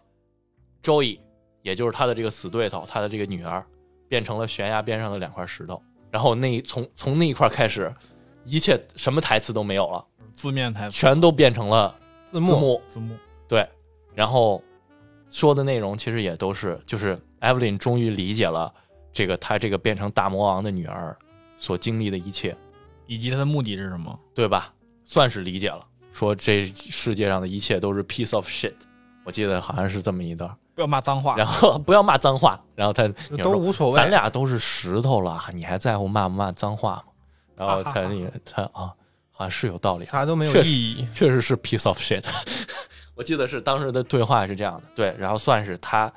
[0.81, 1.19] Joey，
[1.61, 3.65] 也就是他的这个死对头，他的这个女儿，
[4.07, 5.81] 变成了悬崖边上的两块石头。
[6.11, 7.93] 然后那一从从那一块开始，
[8.45, 11.95] 一切什么台词都没有了，字面台词、全都变成了
[12.25, 12.81] 字幕，字幕。
[12.87, 13.15] 字幕，
[13.47, 13.67] 对，
[14.15, 14.63] 然后
[15.29, 18.73] 说的内容其实也都是，就是 Evelyn 终于理解了
[19.13, 21.15] 这个他这个变成大魔王的女儿
[21.57, 22.57] 所经历的一切，
[23.05, 24.19] 以及他的目的是什么？
[24.33, 24.73] 对吧？
[25.05, 28.73] 算是理解了，说这世界上的一切都是 piece of shit。
[29.25, 31.35] 我记得好像是这么一段，不要骂脏话。
[31.35, 33.05] 然后不要骂脏话，然后他
[33.43, 33.97] 都无所谓。
[33.97, 37.03] 咱俩都是石头了，你还在乎骂不骂脏话吗？
[37.57, 38.93] 然后他那个他啊，
[39.31, 41.05] 好像是有道理啊，啥都没有意义。
[41.13, 42.25] 确实是 piece of shit。
[43.13, 46.09] 我记得是当时的对话是这样的，对，然后算是他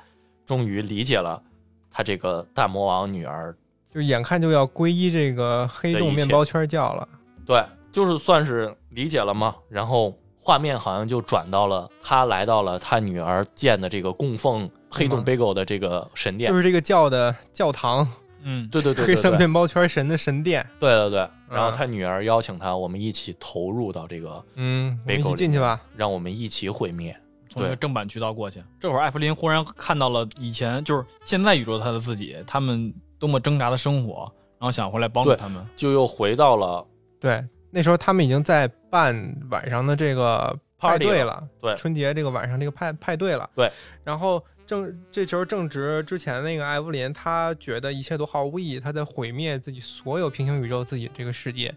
[0.46, 1.42] 终于理解了
[1.90, 3.52] 他这个大魔王女儿，
[3.92, 7.08] 就是眼看就要皈依这个黑洞面包圈教了。
[7.44, 7.60] 对，
[7.90, 9.56] 就是算是理解了嘛。
[9.68, 18.06] 然后画面好像就转到了他来到了他女儿建的这个供奉黑洞嗯 bagel 的这个神殿就，是这个教的教堂，
[18.42, 20.66] 嗯，对对对黑色对对面包圈神的神殿。
[20.80, 21.28] 对对对。
[21.48, 25.80] 然后嗯他女儿邀请他，我们一起投入到这个，嗯，我们一起进去吧。
[25.94, 27.16] 让我们一起毁灭。
[27.48, 28.64] 从一个正版渠道过去。
[28.80, 34.20] 这会儿艾弗林忽然看到了以前就是现在宇宙他的自己，他们多么挣扎的生活，
[34.58, 35.62] 然后想回来帮助他们。
[35.76, 36.82] 就又回到了
[37.20, 37.44] 对，
[37.74, 43.48] 那时候他们已经在办晚上的这个派对了，对春节这个晚上这个派派对了。
[43.54, 43.68] 对，
[44.04, 51.74] 然后正这时候正值之前那个艾弗琳，她觉得一切都毫无意义，她在毁灭自己所有平行宇宙自己这个世界。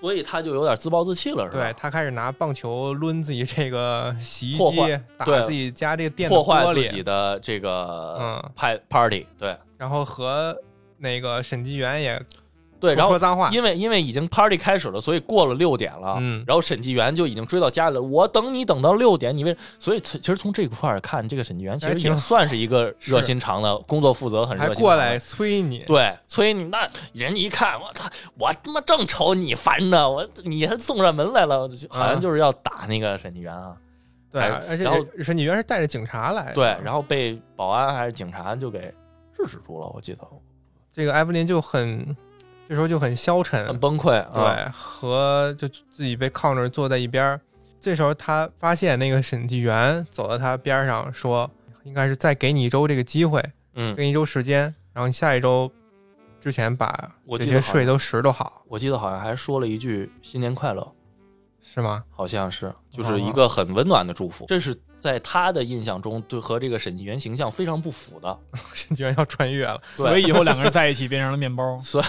[0.00, 1.64] 所以他就有点自暴自弃了，是吧？
[1.64, 10.54] 对，她开始拿棒球抡自己这个洗衣机，打自己家这个店的破坏自己的这个嗯派 party，对然后和
[10.98, 12.22] 那个审计员也
[12.84, 13.48] 对，说然后说脏话。
[13.50, 18.02] 因为因为已经 party 开始了，所以过了六点了，嗯然后审计员就已经追到家里了。
[18.02, 28.04] 我等你等到六点，你为所以其其实从这块儿看，这个审计员其实挺也算是一个 热心肠的，工作负责很热心还过来催你，对，催你那人一看，我操，
[28.38, 33.74] 我他妈正愁你烦呢，我你还送上门来了，好像嗯就是要打那个审计员啊。
[34.30, 36.54] 对，还而且然后审计员是带着警察来的。
[36.54, 38.92] 对，然后被保安还是警察就给
[39.32, 40.18] 制止住了，我记得
[40.92, 42.16] 这个艾弗林就很，
[42.68, 44.12] 这时候就很消沉，很崩溃。
[44.12, 47.40] 啊，对，和就自己被铐着坐在一边。
[47.80, 51.50] 这时候他发现那个审计员走到他边上说
[51.84, 53.42] ：“应该是再给你一周这个机会，
[53.74, 55.70] 嗯，给你一周时间，然后你下一周
[56.40, 60.90] 之前把这些税都拾掇好，我记得好像还说了一句“新年快乐
[61.60, 64.46] 是吗？”，好像是，就是一个很温暖的祝福。
[64.48, 64.74] 这是
[65.04, 68.38] 在他的印象中，对和这个审计员形象非常不符的。
[68.72, 71.76] 审计员要穿越了，所以以后两个人在一起变成了面包。
[71.78, 72.06] 所以，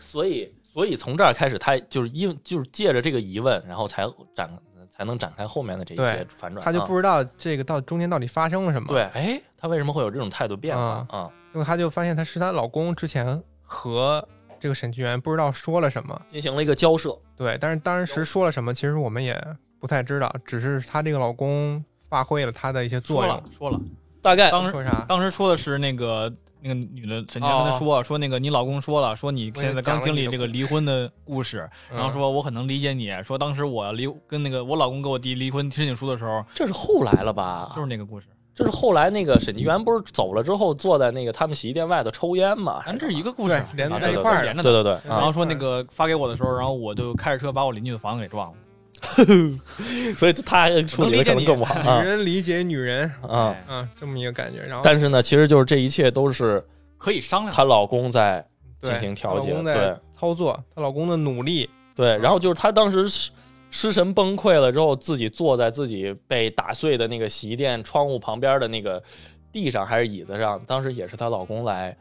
[0.00, 4.50] 所以所以从这儿开始，他就是因就是借着这个疑问，然后才展
[4.90, 6.64] 才能展开后面的这些反转。
[6.64, 8.88] 他就啊不知道这个到中间到底发生了什么。
[8.88, 11.30] 对，哎，他为什么会有这种态度变化啊啊？
[11.52, 14.26] 结果他就发现他是她老公之前和
[14.58, 17.14] 这个审计员不知道说了什么，进行了一个交涉。
[17.36, 19.38] 对，但是当时说了什么，其实我们也
[19.78, 23.42] 不太知道，只是她这个老公发挥了他的一些作用说了。
[23.58, 23.80] 说了，
[24.20, 25.06] 大概当时说啥？
[25.08, 37.72] 当时说的是那个那个女的沈佳跟他说、说那个你老公说了，说你现在刚经历这个离婚的故事，嗯然后说我很能理解你，说当时我离跟那个我老公给我递离婚申请书的时候，这是后来了吧？
[37.74, 42.82] 就是那个故事，这是后来那个审计员不是走了之后，坐在那个他们洗衣店外头抽烟嘛？
[42.84, 44.52] 咱这是一个故事，连啊在一块儿的。
[44.52, 44.70] 连着的。
[44.70, 48.54] 对对对，然啊，后说那个发给我的时候，然后我就开着车把我邻居的房子给撞了。
[50.16, 53.48] 所以他还处理的可能更不好啊女人理解女人，啊！
[53.50, 54.62] 哎嗯，这么一个感觉。
[54.62, 56.64] 然后但是呢，其实就是这一切都是
[56.98, 57.52] 可以商量。
[57.52, 58.44] 她老公在
[58.80, 62.16] 进行调节，对操作，她老公的努力，对。
[62.18, 63.30] 然后就是她当时失
[63.70, 69.02] 失神崩溃了之后，自己坐在自己被打碎的那个洗衣店窗户旁边的那个
[69.50, 71.96] 地上还是椅子上，当时也是她老公来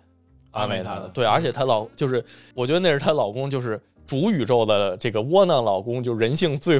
[0.51, 0.89] 安慰她的。
[0.89, 2.23] 安慰她的对，而且她老就是，
[2.53, 3.81] 我觉得那是她老公就是
[4.11, 6.77] 主宇宙的这个窝囊老公，就人性最。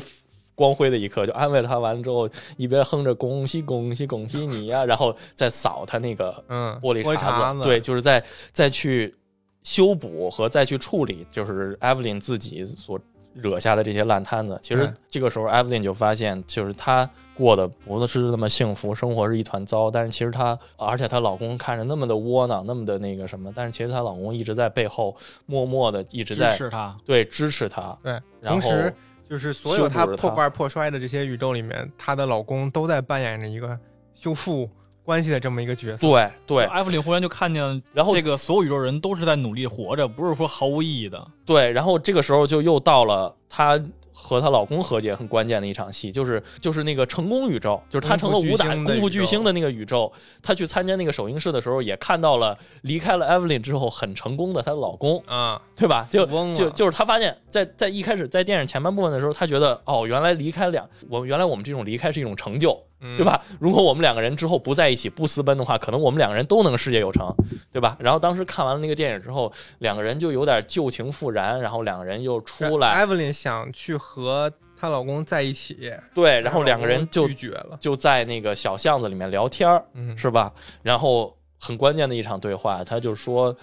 [0.53, 9.15] 光辉的一刻，就安慰他完了之后，一边哼着“恭喜恭喜恭喜你呀”，然后再扫他那个嗯，玻璃碴碴子，对，，就是在再去
[9.63, 12.99] 修补和再去处理，就是 Evelyn 自己所
[13.33, 14.57] 惹下的这些烂摊子。
[14.61, 19.89] 其实这个时候，Evelyn 就发现，就是她过得不是那么幸福，生活是一团糟。
[19.89, 25.15] 但是其实她，而且她老公看着那么的窝囊，那么的那个什么，但是其实她老公一直在背后
[25.45, 27.97] 默默的一直在支在持她，对支持她。
[28.03, 28.11] 对，
[28.41, 28.93] 然后同时
[29.29, 33.79] 就是所有她破罐破摔的这些宇宙里面，她的老公都在扮演着一个
[34.13, 34.69] 修复
[35.11, 36.07] 关系的这么一个角色。
[36.07, 41.21] 对对，艾弗里忽然就看见然后这个所有宇宙人都是在努力活着，不是说毫无意义的。
[41.45, 43.77] 对，然后这个时候就又到了她
[44.13, 50.09] 和她老公和解很关键的一场戏，就是就是那个成功宇宙，就是她成了武打功夫巨星的那个宇宙。
[50.41, 56.07] 她去参加那个首映式的时候，也看到了离开了 Evelyn 之后很成功的她的老公，啊，对吧？
[56.09, 63.25] 就就就是她发现在，在一开始在电影前半部分的时候，她觉得哦，原来离开两我原来我们这种离开是一种成就，嗯对？
[63.25, 63.41] 吧？
[63.59, 67.33] 如果我们两个人之后不在一起不私奔的话，可能我们两个人都能事业有成，
[67.71, 67.97] 对吧？
[67.99, 77.77] 然后当时看完了那个电影之后，两个人就有点旧情复燃，然后两个人又出来，艾 y 琳想去和她老公在一起，对，然后两个人就拒绝了。
[77.79, 80.51] 就在那个小巷子里面聊天儿，嗯，是吧？
[80.81, 83.55] 然后很关键的一场对话，他就说，嗯，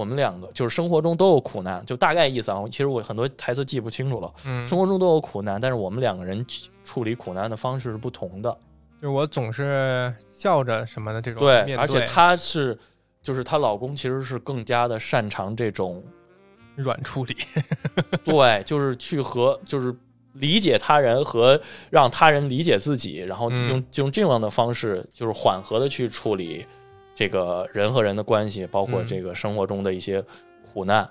[0.00, 2.62] 我们两个就是生活中都有苦难，就大概意思啊。
[2.70, 6.44] 其实我很多台词记不清楚了，嗯，生活中都有苦难，但是我们两个人
[6.82, 8.50] 处理苦难的方式是不同的。
[9.00, 12.78] 就是我总是笑着什么的这种对，面而且她是，
[13.22, 16.02] 就是她老公其实是更加的擅长这种，
[16.76, 17.36] 软处理，
[18.24, 19.94] 对，就是去和就是。
[20.34, 26.64] 理解他人和让他人理解自己，然后嗯用、用这样的方式，就是缓和的去处理
[27.20, 30.24] 这个人和人的关系，包括嗯这个生活中的一些
[30.72, 31.06] 苦难。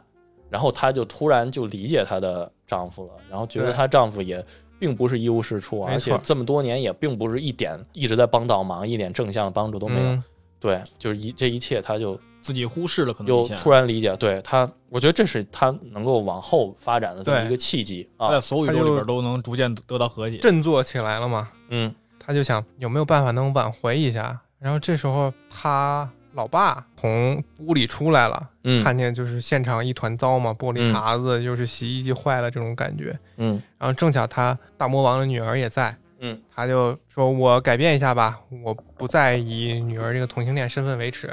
[0.50, 4.44] 然后她就突然就理解她的丈夫了，然后觉得她丈夫也
[4.80, 10.02] 并不是一无是处，没而且这么多年也并不是一点一直在帮倒忙，一点正向的帮助都没有。
[10.02, 10.24] 嗯
[10.60, 18.42] 对，就是一这一切，她就自己忽视了可能又突然理解，对她，我觉得这是她能够往后发展的这么一个契机啊在。
[18.42, 20.38] 所有宇宙里边都能逐渐得到和解。
[20.38, 21.50] 振作起来了嘛。
[21.70, 24.42] 嗯她就想有没有办法能挽回一下。
[24.60, 33.18] 然后这时候他老爸从屋里出来了，嗯看见就是现场一团糟嘛，玻璃嗯碴子，又是洗衣机坏了这种感觉。
[33.38, 41.32] 嗯然后正巧他大魔王的女儿也在，嗯，他就说：“我改变一下吧，我不再以女儿这个同性恋身份为耻。”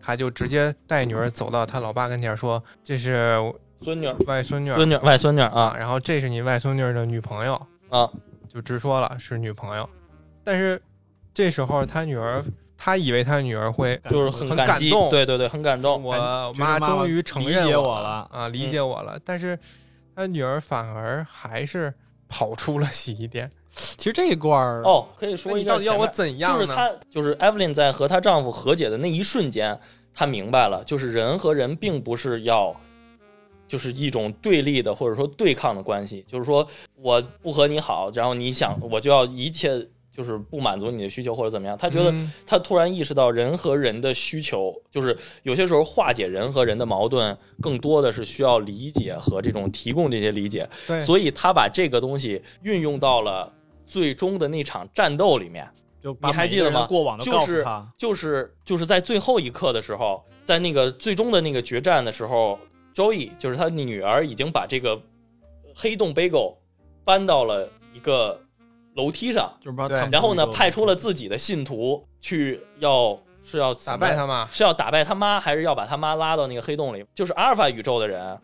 [0.00, 3.36] 他就直接带女儿走到他老爸跟前说：“这是
[3.80, 7.54] 孙女儿、外孙女儿孙女儿、外孙女儿啊，啊然后这是你外孙女儿的女朋友。”
[7.90, 8.08] 啊，
[8.48, 9.88] 就直说了是女朋友。
[10.44, 10.80] 但是
[11.34, 12.44] 这时候他女儿，
[12.76, 16.02] 他以为他女儿会就是很感动对对对，很感动。
[16.02, 19.18] 我妈妈终于承认理解我我了啊，理解我了。
[19.24, 19.58] 但是
[20.14, 21.92] 他女儿反而还是
[22.28, 23.50] 跑出了洗衣店。
[23.76, 26.64] 其实这一段儿，哦，可以说到底要我怎样呢？
[26.64, 29.78] 就是她，就是 Evelyn 在和她丈夫和解的那一瞬间，
[30.14, 32.74] 她明白了，就是人和人并不是要，
[33.68, 39.86] 就是一种对立的或者说对抗的关系，就是说我不和你好，然后你想我就要一切
[40.16, 41.76] 就是不满足你的需求或者怎么样。
[41.76, 50.66] 他觉得嗯他突然意识到人和人的需求，就是有些时候化解人和人的矛盾，更多的是需要理解和这种提供这些理解。
[50.86, 53.52] 对，所以他把这个东西运用到了
[53.86, 55.68] 最终的那场战斗里面。
[56.02, 62.56] 就你还记得吗过往的就是告诉他，就是就是在最后一刻的时候，在那个最终的那个决战的时候
[62.94, 65.00] ，Joey 就是他女儿已经把这个
[65.74, 66.54] 黑洞 Bagel
[67.04, 68.40] 搬到了一个
[68.96, 77.04] 楼梯上，就是把他们然后呢派出了自己的信徒去要是要打败他妈，是要打败他妈，还是要把他妈拉到那个黑洞里？
[77.14, 78.36] 就是阿尔法宇宙的人，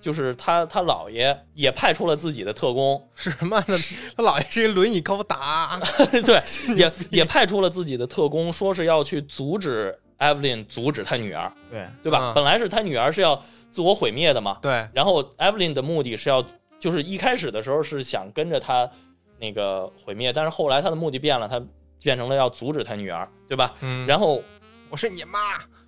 [0.00, 3.58] 就是他他姥爷也派出了自己的特工，是 什么？
[4.16, 5.80] 他姥爷是一轮椅高达，
[6.24, 6.42] 对，
[6.76, 12.32] 也也派出了自己的特工，说是要去阻止 Evelyn 阻止他女儿，对对吧？
[12.32, 12.34] 嗯。
[12.34, 13.40] 本来是他女儿是要
[13.70, 16.44] 自我毁灭的嘛，对，然后 Evelyn 的目的是要，
[16.78, 18.90] 就是一开始的时候是想跟着他
[19.40, 21.60] 那个毁灭，但是后来他的目的变了，他
[22.02, 23.74] 变成了要阻止他女儿，对吧？
[23.80, 24.42] 嗯，然后
[24.90, 25.38] 我是你妈，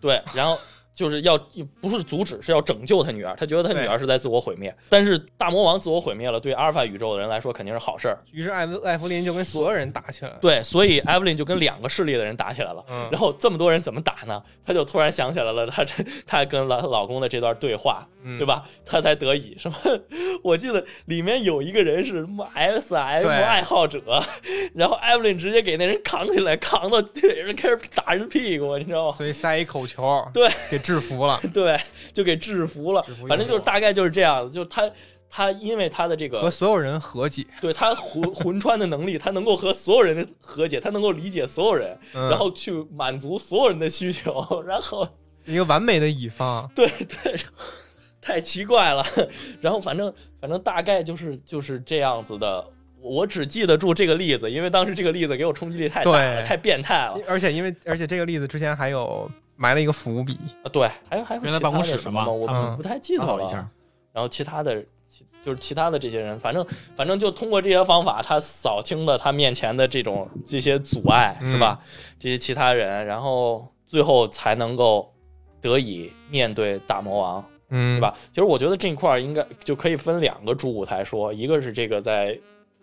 [0.00, 0.58] 对，然后
[0.94, 1.38] 就是要
[1.80, 3.34] 不是阻止，是要拯救他女儿。
[3.38, 8.18] 他觉得他女儿是在自我毁灭，但是大魔王自我毁灭了，对阿尔法宇宙的人来说肯定是好事儿。
[8.32, 12.84] 于是艾弗艾弗林就跟所有人打起来了，对，所以 Evelyn 就跟两个势力的人打起来了。
[12.88, 14.42] 嗯然后这么多人怎么打呢？
[14.64, 18.64] 他就突然想起来了，他这他跟老老公的这段对话，嗯对吧？
[18.84, 19.76] 他才得以什么？
[20.42, 24.00] 我记得里面有一个人是什么 S M 爱好者，
[24.74, 29.16] 然后 Evelyn 直接给那人扛起来，扛到腿上开始打人屁股，你知道吗？
[29.16, 31.78] 所以塞一口球，对，给制服了， 对，
[32.12, 33.26] 就给制服了服。
[33.26, 34.90] 反正就是大概就是这样子，就他
[35.30, 45.08] 他因为他的这个和所有人和解，对他魂魂 穿的能力，他能够和所有人的和解，他能够理解所有人，嗯然后去满足所有人的需求，然后
[45.46, 46.86] 一个完美的乙方，对
[47.24, 47.34] 对，
[48.20, 49.04] 太奇怪了。
[49.60, 52.64] 然后反正反正大概就是就是这样子的。
[53.04, 57.18] 我只记得住这个例子，因为当时这个例子给我冲击力太大了，太变态了。
[57.26, 59.28] 而且因为而且这个例子之前还有
[59.62, 62.28] 埋了一个伏笔，啊，对，还有还有原来其他办公室什么吗？
[62.28, 63.44] 我们不太记得了。
[63.44, 63.58] 一下，
[64.12, 71.78] 然后其他的其就是其他的这些人，反正反正就通过这些方法，他扫清了他面前的这种这些阻碍，嗯是吧？
[72.18, 75.08] 这些其他人，然后最后才能够
[75.60, 78.00] 得以面对大魔王，嗯，对？
[78.00, 78.12] 吧？
[78.30, 82.36] 其实我觉得这块儿应该就可以分两个主舞台说，一个是这个在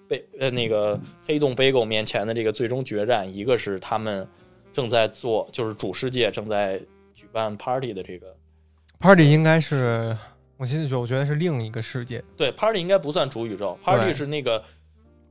[0.08, 4.26] 被呃那个黑洞 Bagel 面前的这个最终决战，一个是他们
[4.72, 6.80] 正在做，就是主世界正在
[7.14, 8.36] 举办 party 的这个。
[9.00, 10.16] Party 应该是，
[10.58, 14.62] 我心里觉得我觉得是另一个世界，对，party 应该不算主宇宙，party 是那个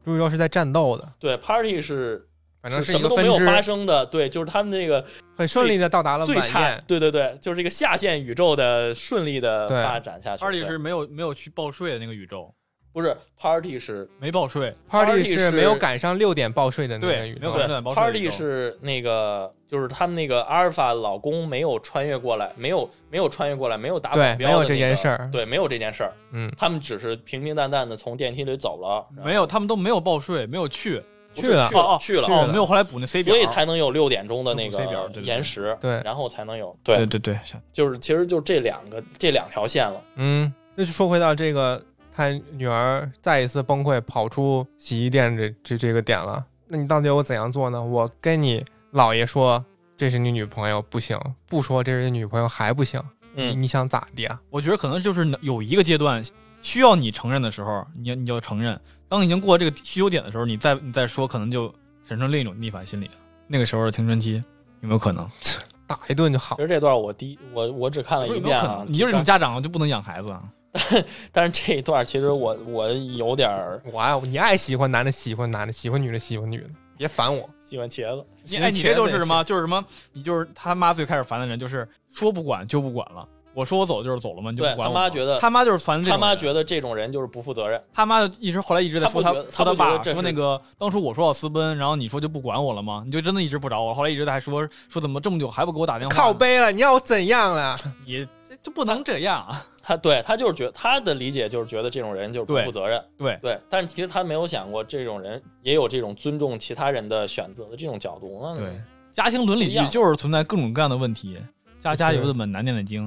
[0.02, 2.26] 主宇宙是在战斗的，对，party 是
[2.62, 5.04] 反正是什么都没有发，生的，对，就是他们那个
[5.36, 10.42] 很顺利的到达了晚最差宴，，对对对，就是这个下线宇宙的顺利的发展下去。
[10.42, 12.50] party 是没有没有去报税的那个宇宙，
[12.98, 25.30] 不是 party 是没报税，Party 是是没有赶上六点报税的那个宇宙对没有赶对上报税 party 是那个就是他们那个阿尔法老公没有穿越过来，没有没有穿越过来，没有打对保镖没有这件事儿。
[25.30, 31.00] 对，没有这件事儿，嗯，他们只是平平淡淡的从电梯里走了，没有，他们都没有报税，没有去，
[31.34, 31.68] 去了。
[31.68, 32.26] 去哦哦去了。
[32.26, 35.22] 哦，没有后来补那 C 表，所以才能有六点钟的那个对对对。
[35.22, 36.02] 延时，对。
[36.04, 36.96] 然后才能有对。
[36.96, 37.38] 对，对对，
[37.72, 40.02] 就是其实就这两个这两条线了。
[40.16, 41.80] 嗯，那就说回到这个，
[42.18, 46.44] 他女儿再一次崩溃，跑出洗衣店这这这个点了。
[46.66, 47.80] 那你到底要我怎样做呢？
[47.80, 48.60] 我跟你
[48.92, 49.64] 姥爷说
[49.96, 51.16] 这是你女朋友不行，
[51.46, 53.00] 不说这是你女朋友还不行，
[53.36, 54.40] 你嗯，你想咋的啊？
[54.50, 56.20] 我觉得可能就是有一个阶段
[56.60, 58.74] 需要你承认的时候，你你就承认；
[59.08, 63.08] 当你已经过了这个需求点的时候，你再你再说，可能就产生另一种逆反心理。
[63.46, 64.42] 那个时候的青春期
[64.80, 65.30] 有没有可能？
[65.86, 66.62] 打一顿就好其。
[66.62, 70.42] 实这段我第一我我只看了一遍啊你就是这种家长就不能养孩子啊？
[71.32, 77.48] 但是这一段其实我我有点儿我爱你爱喜欢男的喜欢男的，喜欢女的喜欢女的，别烦我。
[77.64, 78.24] 喜欢茄子。
[78.44, 79.44] 你哎，你这就是什么？
[79.44, 79.84] 就是什么？
[80.12, 83.26] 你就是他妈最开始烦的人，就是说不管就不管了。
[83.54, 84.50] 我说我走就是走了嘛？
[84.52, 93.02] 你就不管我他妈觉得他妈就是烦他妈觉得这种人就是不负责任，他妈就一直后来一直在说他说他爸说那个当初我说要私奔，然后你说就不管我了吗？
[93.04, 96.14] 你就真的一直不找我，后来一直在还说说怎么这么久还不给我打电话？
[96.14, 97.76] 靠，背了，你要我怎样啊？
[98.06, 99.66] 你这就不能这样啊！
[99.82, 108.40] 他对他就是觉得他的理解就是觉得这种人就是不负责任，对对，但是其实他没有想过这种人也有这种尊重其他人的选择的这种角度。
[108.42, 108.80] 那对，
[109.12, 111.38] 家庭伦理剧就是存在各种各样的问题，
[111.80, 113.06] 家家有本难念的经。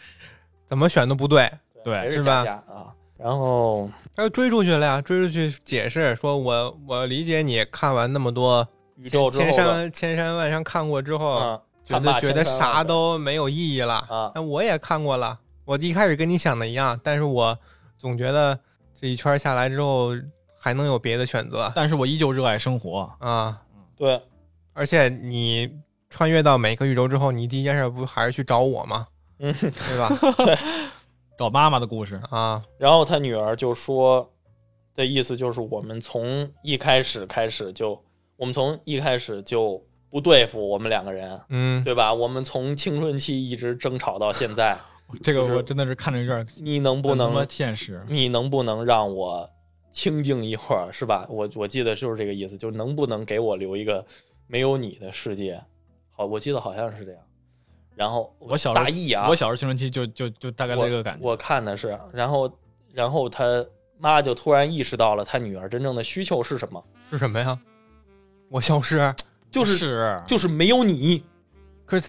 [0.66, 1.50] 怎么选都不对。
[1.84, 2.92] 对是是吧啊。
[3.16, 8.66] 然后他就追出去了呀，追出去解释说我我理解你看完那么多
[8.96, 13.94] 宇宙之千山千山万山看过之后，嗯，觉得觉得啥都没有意义了。
[13.94, 17.58] 啊，那我也看过了，我一开始跟你想的一样，但是我
[17.96, 18.58] 总觉得
[19.00, 20.10] 这一圈下来之后
[20.58, 23.10] 还能有别的选择但是我依旧热爱生活。
[23.20, 23.62] 啊？
[23.96, 24.20] 对，
[24.72, 25.68] 而且你
[26.10, 29.06] 穿越到每个宇宙之后，你第一件事不还是去找我吗？
[29.38, 30.08] 嗯， 对吧？
[30.44, 30.58] 对
[31.38, 34.28] 找妈妈的故事，啊，然后他女儿就说
[34.96, 38.02] 的意思就是，我们从一开始开始就，
[38.36, 39.80] 我们从一开始就
[40.10, 42.12] 不对付我们两个人，嗯，对吧？
[42.12, 44.78] 我们从青春期一直争吵到现在，
[45.22, 48.02] 这个我真的是看着有点你能不能，现实？
[48.08, 49.48] 你能不能让我
[49.90, 51.26] 清静一会儿，是吧？
[51.28, 54.04] 我我记得就是这个意思，就是能不能给我留一个
[54.46, 55.62] 没有你的世界？
[56.10, 57.20] 好，我记得好像是这样。
[57.94, 61.26] 然后我小时候大意啊，我小时候青春期就就就大概这个感觉。
[61.26, 62.58] 我看的是，然后
[62.92, 63.44] 然后他
[63.98, 67.58] 妈就突然意识到了他女儿真正的需求是什么，是什么呀？
[68.48, 69.12] 我消失，
[69.50, 70.22] 就是是。
[70.26, 71.22] 就是没有你，
[71.84, 72.08] 可是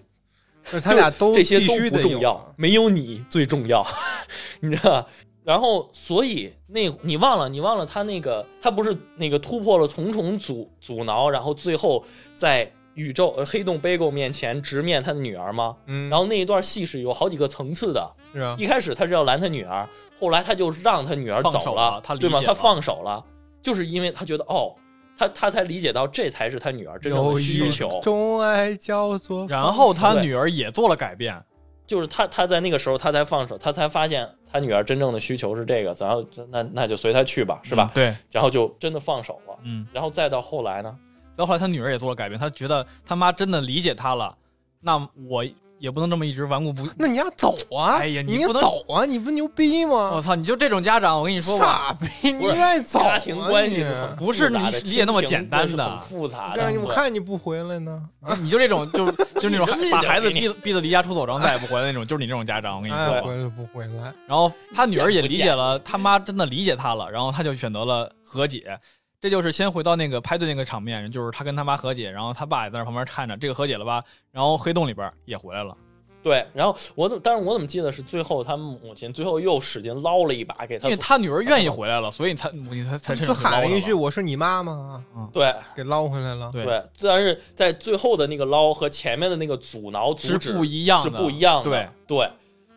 [0.64, 3.86] 可是他俩都这些都不重要，没有你最重要，
[4.60, 5.02] 你知道？
[5.02, 5.06] 吧？
[5.42, 12.04] 然后，所以那你忘了，你忘了他那个，他不是那个突破了重重阻阻挠，然后最后
[12.36, 15.76] 在宇宙呃黑洞 Bagel 面前直面他的女儿吗？
[15.86, 19.88] 嗯，然后那一段戏是有好几个层次的，是啊，一开始他是要拦他女儿，
[20.20, 22.40] 后来他就让他女儿走手了对吗？
[22.44, 23.24] 他放手了，
[23.62, 24.74] 就是因为他觉得哦，
[25.20, 31.38] 他他才理解到这才是他女儿真正的需求，种爱叫做 然后他女儿也做了改变，
[31.86, 37.90] 就是他他在那个时候他才放手，他才发现他女儿真正的需求是这个，然后那那就随他去吧，是吧？
[37.92, 39.86] 嗯对，然后就真的放手了，嗯。
[39.92, 40.96] 然后再到后来呢，
[41.34, 44.34] 再后来他女儿也做了改变，他觉得他妈真的理解他了，
[44.80, 44.96] 那
[45.28, 45.44] 我
[45.80, 46.86] 也不能这么一直顽固不。
[46.96, 47.96] 那你要走啊！
[47.96, 49.04] 哎呀你你不能走啊！
[49.06, 50.20] 你不牛逼吗我吗？
[50.20, 52.30] 操，你就这种家长，我跟你说，傻逼！
[52.30, 53.16] 你应该走啊！
[53.16, 53.84] 家庭关系
[54.18, 56.62] 不是你理解那么简单的复杂的。
[56.62, 58.00] 我对看你不回来呢。
[58.42, 59.10] 你就这种就
[59.40, 63.22] 就那种把孩子逼逼得离家出走，然后再也不回来那种，就是你这种家长，我跟你哎，说吧。
[63.26, 64.12] 回来不回来？
[64.28, 68.76] 然后他女儿也理解了，他妈真的理解他了，然后他就选择了和解。
[69.20, 74.02] 这就是先回到那个派对那个场面，就是他跟他妈和解，然后他爸也在那旁边看着，这个和解了吧？
[74.32, 75.76] 然后黑洞里边也回来了，
[76.22, 85.04] 对，然后我怎么，但是我怎么记得是最后他母亲最后又使劲捞了一把给他因为他女儿愿意回来了，所以他母亲才才喊了一句：“我是你妈妈。
[85.32, 86.50] 对”给捞回来了。
[86.50, 92.30] 对对，但是在最后的那个捞和前面的那个阻挠阻是止不一样的，是不一样的，对，对，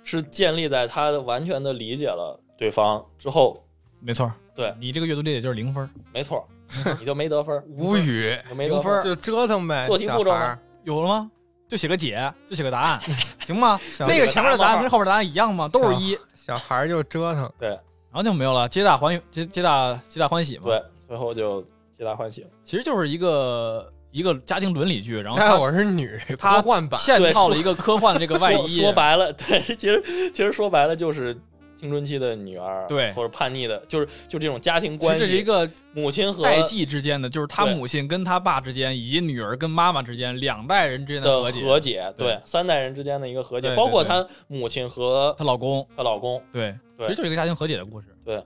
[0.03, 3.63] 是建立在他完全的理解了对方之后，
[4.01, 4.29] 没错。
[4.55, 6.47] 对你这个阅读理解就是零分，没错，
[6.99, 9.03] 你就没得分， 无语，就没得分儿。
[9.03, 9.87] 零分就折腾呗。
[9.87, 10.35] 做题步骤
[10.83, 11.31] 有了吗？
[11.67, 13.01] 就写个解，就写个答案，
[13.47, 13.79] 行吗？
[13.99, 15.67] 那个前面的答案跟后面答案一样吗？
[15.67, 17.51] 都是一，小孩就折腾。
[17.57, 20.65] 对然后就没有了，皆大欢皆皆大皆大欢喜嘛。
[20.65, 21.63] 对，最后就
[21.97, 22.45] 皆大欢喜。
[22.63, 31.35] 其实就是一个一个家庭伦理剧，然后我是女他科幻版，嵌套了一个科幻的这个外说衣，说白了，对，其实其实说白了就是
[31.83, 41.61] 青春期的女儿，对或者叛逆的，就是就这种家庭关系，这是一个母亲和代际之间的，就是他母亲跟他爸之间，以及女儿跟妈妈之间两代人之间的和解。
[41.65, 48.07] 和解，对对，三代人之间的一个和解，包括她母亲和她老公，她老公，对，其实就是一个家庭和解的故事。
[48.23, 48.37] 对，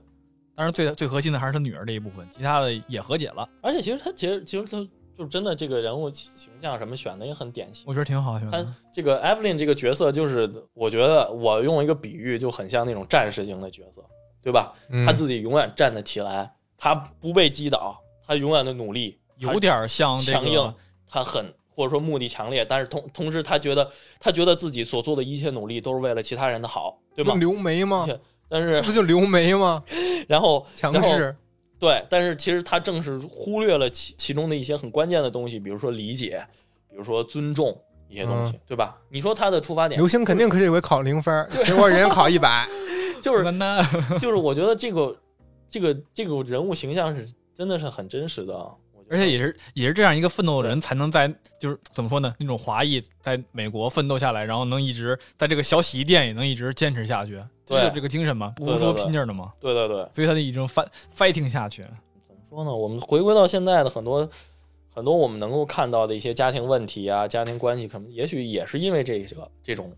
[0.56, 4.84] 当然最最核心的还是他女儿这一部分，其他的也和解了，而且其实她其实其实她
[5.18, 7.84] 就真的这个人物形象什么选的也很典型。
[7.88, 8.74] 我觉得挺好选的她。
[8.92, 14.00] 这个 Evelyn 这个角色，就是我觉得我用一个比喻，就很像那种战士型的角色，
[14.40, 14.72] 对吧？
[14.90, 20.74] 嗯他自己永远站得起来，他不被击倒，他永远的努力，有点像这个强硬，
[21.08, 23.90] 他很或者说目的强烈，但是同同时他觉得
[24.20, 27.40] 他觉得自己所做的一切努力都是为了其他人的好，对吗不？
[27.40, 28.04] 留眉吗？
[28.06, 29.82] 且但这是不就留眉吗？
[30.28, 31.36] 然后强然后势。
[31.78, 36.44] 对，但是其实他正是忽略了其其中的一些很关键的东西，比如说理解，
[36.90, 38.98] 比如说尊重一些东西，嗯对吧？
[39.10, 42.68] 你说他的出发点刘星肯定可以为考零分儿，结果人家考一百。
[43.20, 43.44] 就是
[44.20, 45.16] 就是我觉得这个
[45.68, 48.54] 这个这个人物形象是真的是很真实的，
[49.10, 51.26] 而且也是也是这样一个奋斗的人，才能在
[51.60, 52.32] 就是怎么说呢？
[52.38, 61.82] 那种华裔在美国奋斗下来，然后能一直在这个小洗衣店也能一直坚持下去，这对就这个精神嘛，不服输拼劲儿的嘛，对对对，所以他就一直 fight fighting 下去。
[62.26, 62.74] 怎么说呢？
[62.74, 64.28] 我们回归到现在的很多
[64.94, 69.92] 很多我们能够看到的一些家庭问题啊、家庭关系，可能也许也是因为这个这种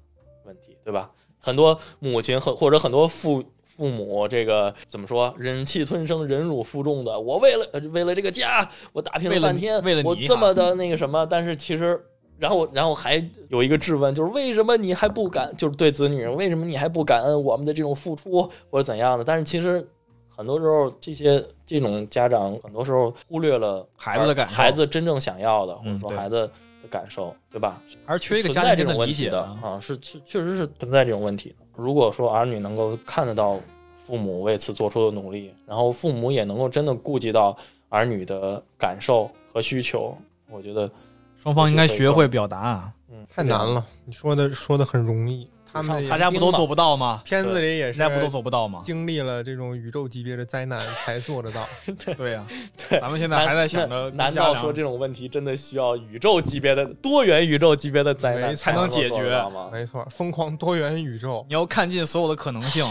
[0.45, 1.11] 问题，对吧？
[1.39, 5.33] 很多母亲和或者很多父父母，这个怎么说？
[5.39, 7.19] 忍气吞声、忍辱负重的。
[7.19, 12.05] 我为了呃为了这个家，我打拼了了半天，为了你我这么的那个什么，但是其实。
[12.41, 19.23] 然后，然后还有一个质问，就是为什么你还不感，就是对子女，为什么你还不感恩我们的这种付出，或者怎样的？
[19.23, 19.87] 但是其实
[20.35, 26.51] 很多时候，这些这种家长很多时候忽略了孩子的感受孩子真正想要的，或者说孩子
[26.83, 27.83] 的感受，对吧？
[28.07, 29.43] 还是缺一个家庭间种问题的理解的。
[29.69, 31.57] 啊，是是确实是存在这种问题的。
[31.77, 33.61] 如果说儿女能够看得到
[33.97, 37.57] 父父母为此做出的努力，然后父母也能够真的顾及到
[37.91, 40.13] 儿女的感受和需求，
[40.51, 40.91] 我觉得
[41.43, 42.59] 双方应该学会表达。
[42.59, 43.59] 啊嗯太难。
[43.59, 43.85] 了。
[44.05, 47.23] 你说的说的很容易，他们大家不都做不到吗？
[47.25, 48.83] 片子里也是大家不都做不到吗？
[48.85, 51.65] 经历了这种宇宙级别的灾难 才做得到。
[52.17, 52.45] 对呀，
[52.77, 59.71] 对，咱们现在还在想着难道说这种问题真的需要宇宙级别的多元宇宙级别的灾难才能解决吗？
[59.73, 62.85] 没错，疯狂多元宇宙，你要看尽所有的可能性，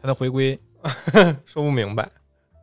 [0.00, 0.56] 才能回归。
[1.44, 2.08] 说不明白。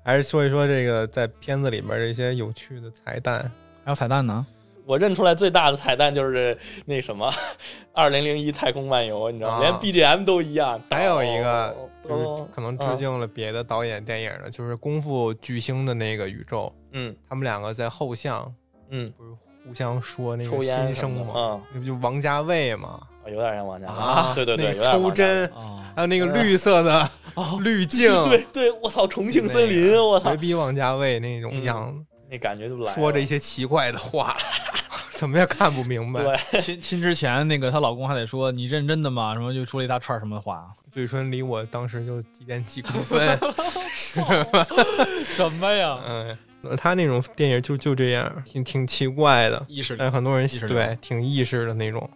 [0.04, 3.52] 还是说一说这个在片子里边的一些有趣的彩蛋。
[3.84, 4.46] 还有彩蛋呢？
[4.92, 7.32] 我认出来最大的彩蛋就是那什么，
[7.94, 9.56] 二零零一太空漫游，你知道吗？
[9.56, 10.78] 啊连 BGM 都一样。
[10.90, 18.54] 还有一个哦就是可能致敬了别的导演电影的，就是《功夫巨星》的那个宇宙，嗯他们两个在后巷
[18.90, 19.30] 嗯，不是
[19.66, 21.34] 互相说那抽个心声吗？
[21.38, 23.00] 嗯，那不就王家卫嘛？
[23.24, 32.94] 啊有点像王家卫啊对对对，那个抽有点王家卫针，啊，还有那个绿色的哦滤镜，对对，我操，重庆森林，我操绝，逼王家卫那种嗯样子，那感觉就来了。
[32.96, 34.36] 说着一些奇怪的话，
[35.12, 36.24] 怎么也看不明白。
[36.24, 39.34] 对，亲亲之前，那个她老公还得说你认真的吗？
[39.36, 43.38] 什么就说了一大串什么话，嘴唇离我当时就几点几公分
[43.92, 46.00] 什么呀？
[46.08, 46.38] 嗯，
[46.78, 52.10] 他那种电影就就这样，挺挺奇怪的，意识但很多人意识流对挺意识的那种。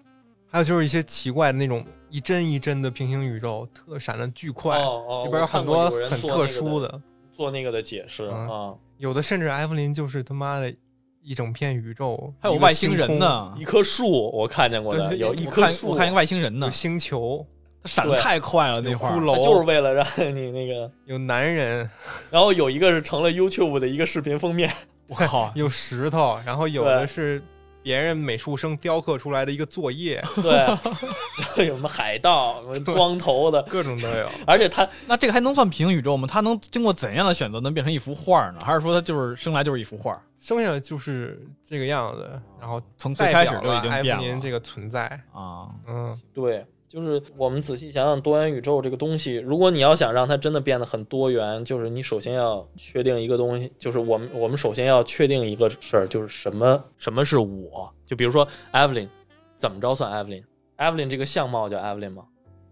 [0.50, 7.02] 还有就是一些奇怪的那种一帧一帧的平行宇宙，特闪的巨快，哦哦，里边有很多很特做那的殊的，
[7.34, 10.74] 做那个的解释嗯啊，有的甚至艾弗林就是他妈的
[11.22, 13.64] 一整片宇宙，还有外星人，呢一。
[13.64, 17.46] 棵树我看见过的，有一棵树，我看一个外星人呢有，星球，
[17.84, 20.06] 他闪的太快了，那有会儿骷髅，就是为了让
[20.36, 21.90] 你那个，有男人，
[22.30, 24.72] 然后有一个是成了 YouTube 的一个视频封面，
[25.08, 27.42] 我靠， 有石头，然后有的是
[27.86, 30.76] 别人美术生雕刻出来的一个作业， 对，然
[31.56, 34.28] 后有什么海盗，什么光头的， 各种都有。
[34.48, 36.28] 而且他那这个还能算平行宇宙吗？
[36.28, 38.60] 他能经过怎样的选择能变成一幅画呢？
[38.66, 40.20] 还是说他就是生来就是一幅画？
[40.40, 45.06] 生下来就是这个样子，然后从最开始就已经变了您这个存在。
[45.32, 45.70] 啊！
[45.88, 46.66] 嗯，对，
[46.96, 57.94] 就是我们仔细想想多元宇宙这个东西，如果你要想让它真的变得很多元，就是你首先要确定一个东西，就是我们我们首先要确定一个事儿，就是什么什么是我。
[58.06, 59.10] 就比如说 Evelyn，
[59.58, 62.24] 怎么着算 Evelyn？Evelyn 这个相貌叫 Evelyn 吗？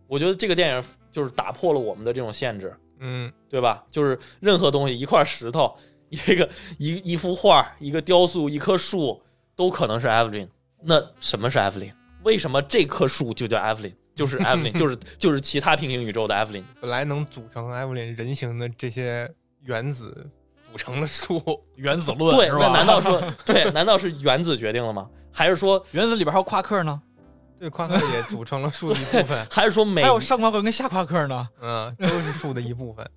[0.08, 0.82] 我觉得这个电影
[1.12, 3.84] 就是打破了我们的这种限制，嗯，对吧？
[3.90, 5.76] 就是任何东西，一块石头，
[6.08, 9.22] 一个一一幅画，一个雕塑，一棵树，
[9.54, 10.48] 都可能是 Evelyn。
[10.82, 11.92] 那什么是 Evelyn？
[12.24, 13.92] 为什么这棵树就叫 Evelyn？
[14.16, 16.64] 就是 Evelyn， 就是就是其他平行宇宙的 Evelyn。
[16.80, 19.30] 本来能组成埃弗琳人形的这些
[19.62, 20.30] 原子
[20.72, 21.42] 组成的树，
[21.76, 22.70] 原子论对，是吧？
[22.72, 23.70] 那难道说 对？
[23.72, 25.10] 难道是原子决定了吗？
[25.32, 27.02] 还是说原子里边还有夸克呢？
[27.60, 29.48] 对，夸克也组成了树的一部分。
[29.50, 31.48] 还是说每还有上夸克跟下夸克呢？
[31.62, 33.10] 嗯，都是树的一部分。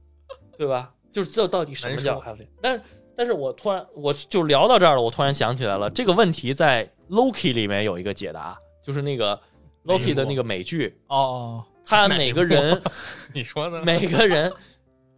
[0.56, 0.90] 对吧？
[1.12, 2.46] 就是这到底什么难叫说 Evelyn？
[2.62, 2.82] 但是
[3.16, 9.38] 但是我突然我就聊到这儿了，我突然想起来了，这个问题在 Loki 里面有一个解答，就是那个
[9.86, 12.80] Loki 的那个美剧，哦，他每个人
[13.32, 13.82] 你说呢？
[13.84, 14.52] 每个人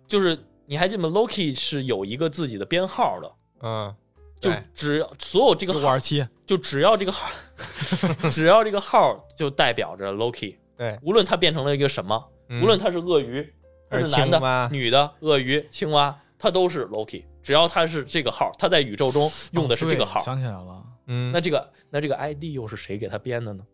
[0.07, 3.33] 就是你还记得吗？Loki 是有一个自己的编号的，
[3.63, 3.95] 嗯，
[4.41, 5.99] 就只要所有这个号
[6.47, 7.31] 就只要这个号，
[8.31, 12.63] 只要这个号就代表着 Loki，对，无论他变成了一个什么，嗯。
[12.63, 13.43] 无论他是鳄鱼，
[13.91, 17.25] 他还是是男的、女的、鳄鱼、青蛙，他都是 Loki。
[17.43, 23.65] 只要他是这个号，他在宇宙中用的是这个号，想起来了，嗯，那这个那这个 ID 又是谁给他编的呢？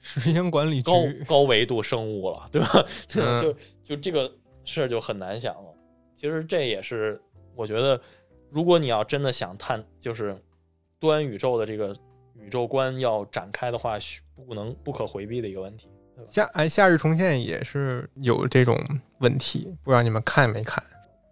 [0.00, 2.86] 时间管理局高高维度生物了，对吧？
[3.16, 3.52] 嗯就
[3.82, 4.30] 就这个
[4.64, 5.74] 事儿就很难想了。
[6.16, 7.20] 其实这也是
[7.54, 8.00] 我觉得，
[8.50, 10.36] 如果你要真的想探，就是
[10.98, 11.96] 多元宇宙的这个
[12.34, 15.88] 宇宙观要展开的话，需不能不可回避的一个问题。
[16.26, 18.76] 夏哎，夏日重现也是有这种
[19.18, 20.82] 问题，不知道你们看没看？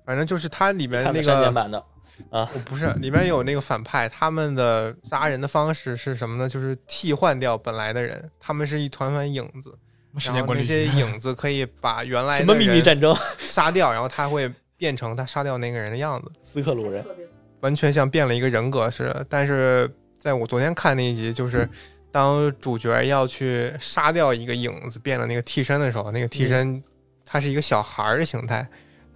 [0.04, 1.84] 反正就是它里面那个删减个版的，
[2.30, 6.48] 哦不是里面有那个反派，他们的杀人的方式是什么呢？
[6.48, 9.76] 就是替换掉本来的人，他们是一团团影子，
[10.18, 13.14] 时间管理然后那些影子可以把原来什么秘密的人战争？
[13.38, 17.04] 杀掉，然后他会变成他杀掉那个人的样子，斯克鲁人，
[17.60, 19.24] 完全像变了一个人格似的。
[19.28, 21.68] 但是在我昨天看那一集，就是
[22.10, 26.82] 当主角要去杀掉一个影子变了那个替身的时候，那个替身
[27.24, 28.66] 他是一个小孩儿的形态。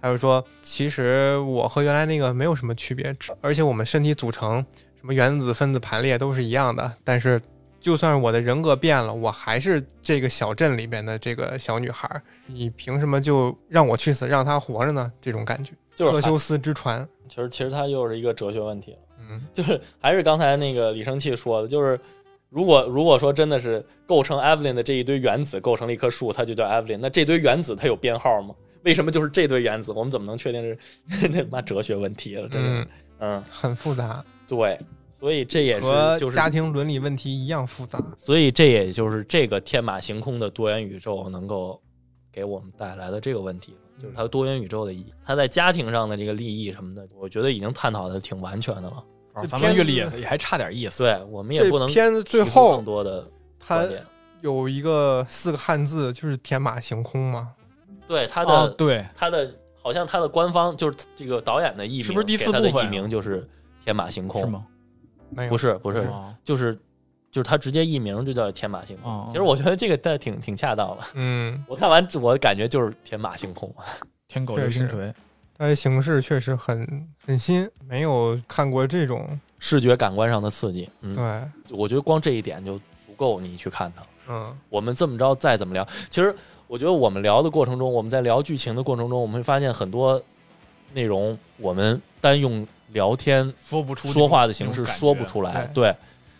[0.01, 4.65] 他就说，其实我和原来那个没有什么区别，而且我们身体组成、
[4.99, 6.91] 什么原子、分子排列都是一样的。
[7.03, 7.39] 但是，
[7.79, 12.21] 就算是我的人格变了，我还是这个小镇里边的这个小女孩儿。
[12.47, 15.11] 你凭什么就让我去死，让她活着呢？
[15.21, 17.07] 这种感觉，就是还特修斯之船。
[17.27, 18.97] 其实其实它又是一个哲学问题了。
[19.29, 21.99] 嗯，就是还是刚才那个李生气说的，就是
[22.49, 26.97] 如果如果说真的是构成 Evelyn 的这一堆原子构成了一棵树，它就叫 Evelyn。
[26.99, 28.53] 那这堆原子它有编号吗？
[28.83, 29.91] 为什么就是这堆原子？
[29.91, 30.77] 我们怎么能确定是
[31.29, 32.47] 那妈哲学问题了？
[32.49, 32.87] 真的，嗯，
[33.19, 34.79] 嗯，很复杂，对，
[35.11, 35.85] 所以这也是
[36.19, 38.01] 就是家庭伦理问题一样复杂。
[38.17, 41.81] 所以这也就是这个天马行空的多元宇宙能够
[42.31, 45.13] 给我们带来的这个问题，就是它多元宇宙的意义。
[45.25, 49.03] 它在家庭上的这个利益什么的，我觉得已经探讨的挺完全的了。
[49.33, 51.03] 啊咱们阅历也也还差点意思。
[51.03, 53.25] 对我们也不能片子最后更多的
[53.59, 54.03] 它观点。
[54.41, 57.51] 有一个四个汉字，就是天马行空嘛。
[58.11, 59.49] 对他的、啊，对，他的
[59.81, 63.47] 好像他的官方就是这个导演的艺名，是不是第四给他的部分啊译名就是
[63.85, 64.41] 天马行空？
[64.41, 64.47] 是？
[64.47, 64.65] 吗？
[65.29, 66.75] 没有，不是，不是，啊就是
[67.31, 69.09] 就是他直接艺名就叫天马行空。
[69.09, 70.97] 哦其实我觉得这个倒挺挺恰当的。
[71.13, 73.73] 嗯， 我看完我感觉就是天马行空。
[74.27, 75.13] 天狗流星锤，
[75.57, 79.39] 它的形式确实很很新，没有看过这种。
[79.63, 84.01] 视觉感官上的刺激，嗯，对，我觉得光这一点就足够你去看它。
[84.27, 86.35] 嗯我们这么着再怎么聊，其实
[86.71, 90.23] 我觉得我们聊的过程中，我们在聊剧情的过程中，我们会发现很多
[90.93, 95.93] 内容我们单用聊天说不出说话的形式说不出来，对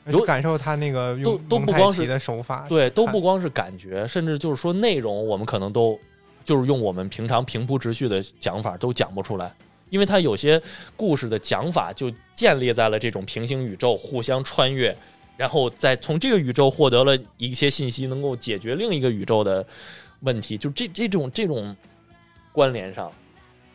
[0.05, 5.99] 有感受他那个都用都不光是奇的手法，对，都不光是感觉，甚至就是说内容，我们可能都
[6.45, 9.51] 就是用我们平常平铺直叙的讲法都讲不出来。
[9.89, 10.61] 因为它有些
[10.95, 14.95] 故事的讲法就建立在了这种平行宇宙互相穿越，
[15.35, 19.67] 然后再从这个宇宙获得了一些信息，能够解决另一个宇宙的
[20.21, 20.57] 问题。
[20.57, 21.75] 就这这种这种
[22.51, 23.11] 关联上，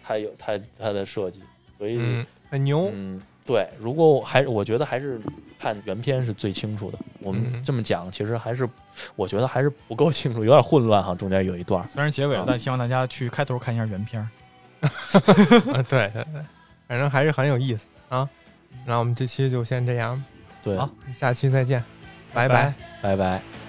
[0.02, 1.42] 它有它它的设计，
[1.78, 2.90] 所以嗯很牛。
[2.92, 5.20] 嗯，对，如果我还我觉得还是
[5.58, 6.98] 看原片是最清楚的。
[7.20, 8.68] 我们嗯这么讲，其实还是
[9.16, 11.86] 我觉得还是不够清楚，有点混乱哈，中间有一段。
[11.88, 14.28] 虽然结尾但希望大家去开头看一下原片
[15.88, 16.24] 对对对，
[16.86, 18.28] 反正还是很有意思啊。
[18.84, 20.22] 那我们这期就先这样，
[20.62, 21.82] 对，好下期再见，
[22.32, 23.65] 拜拜拜拜拜。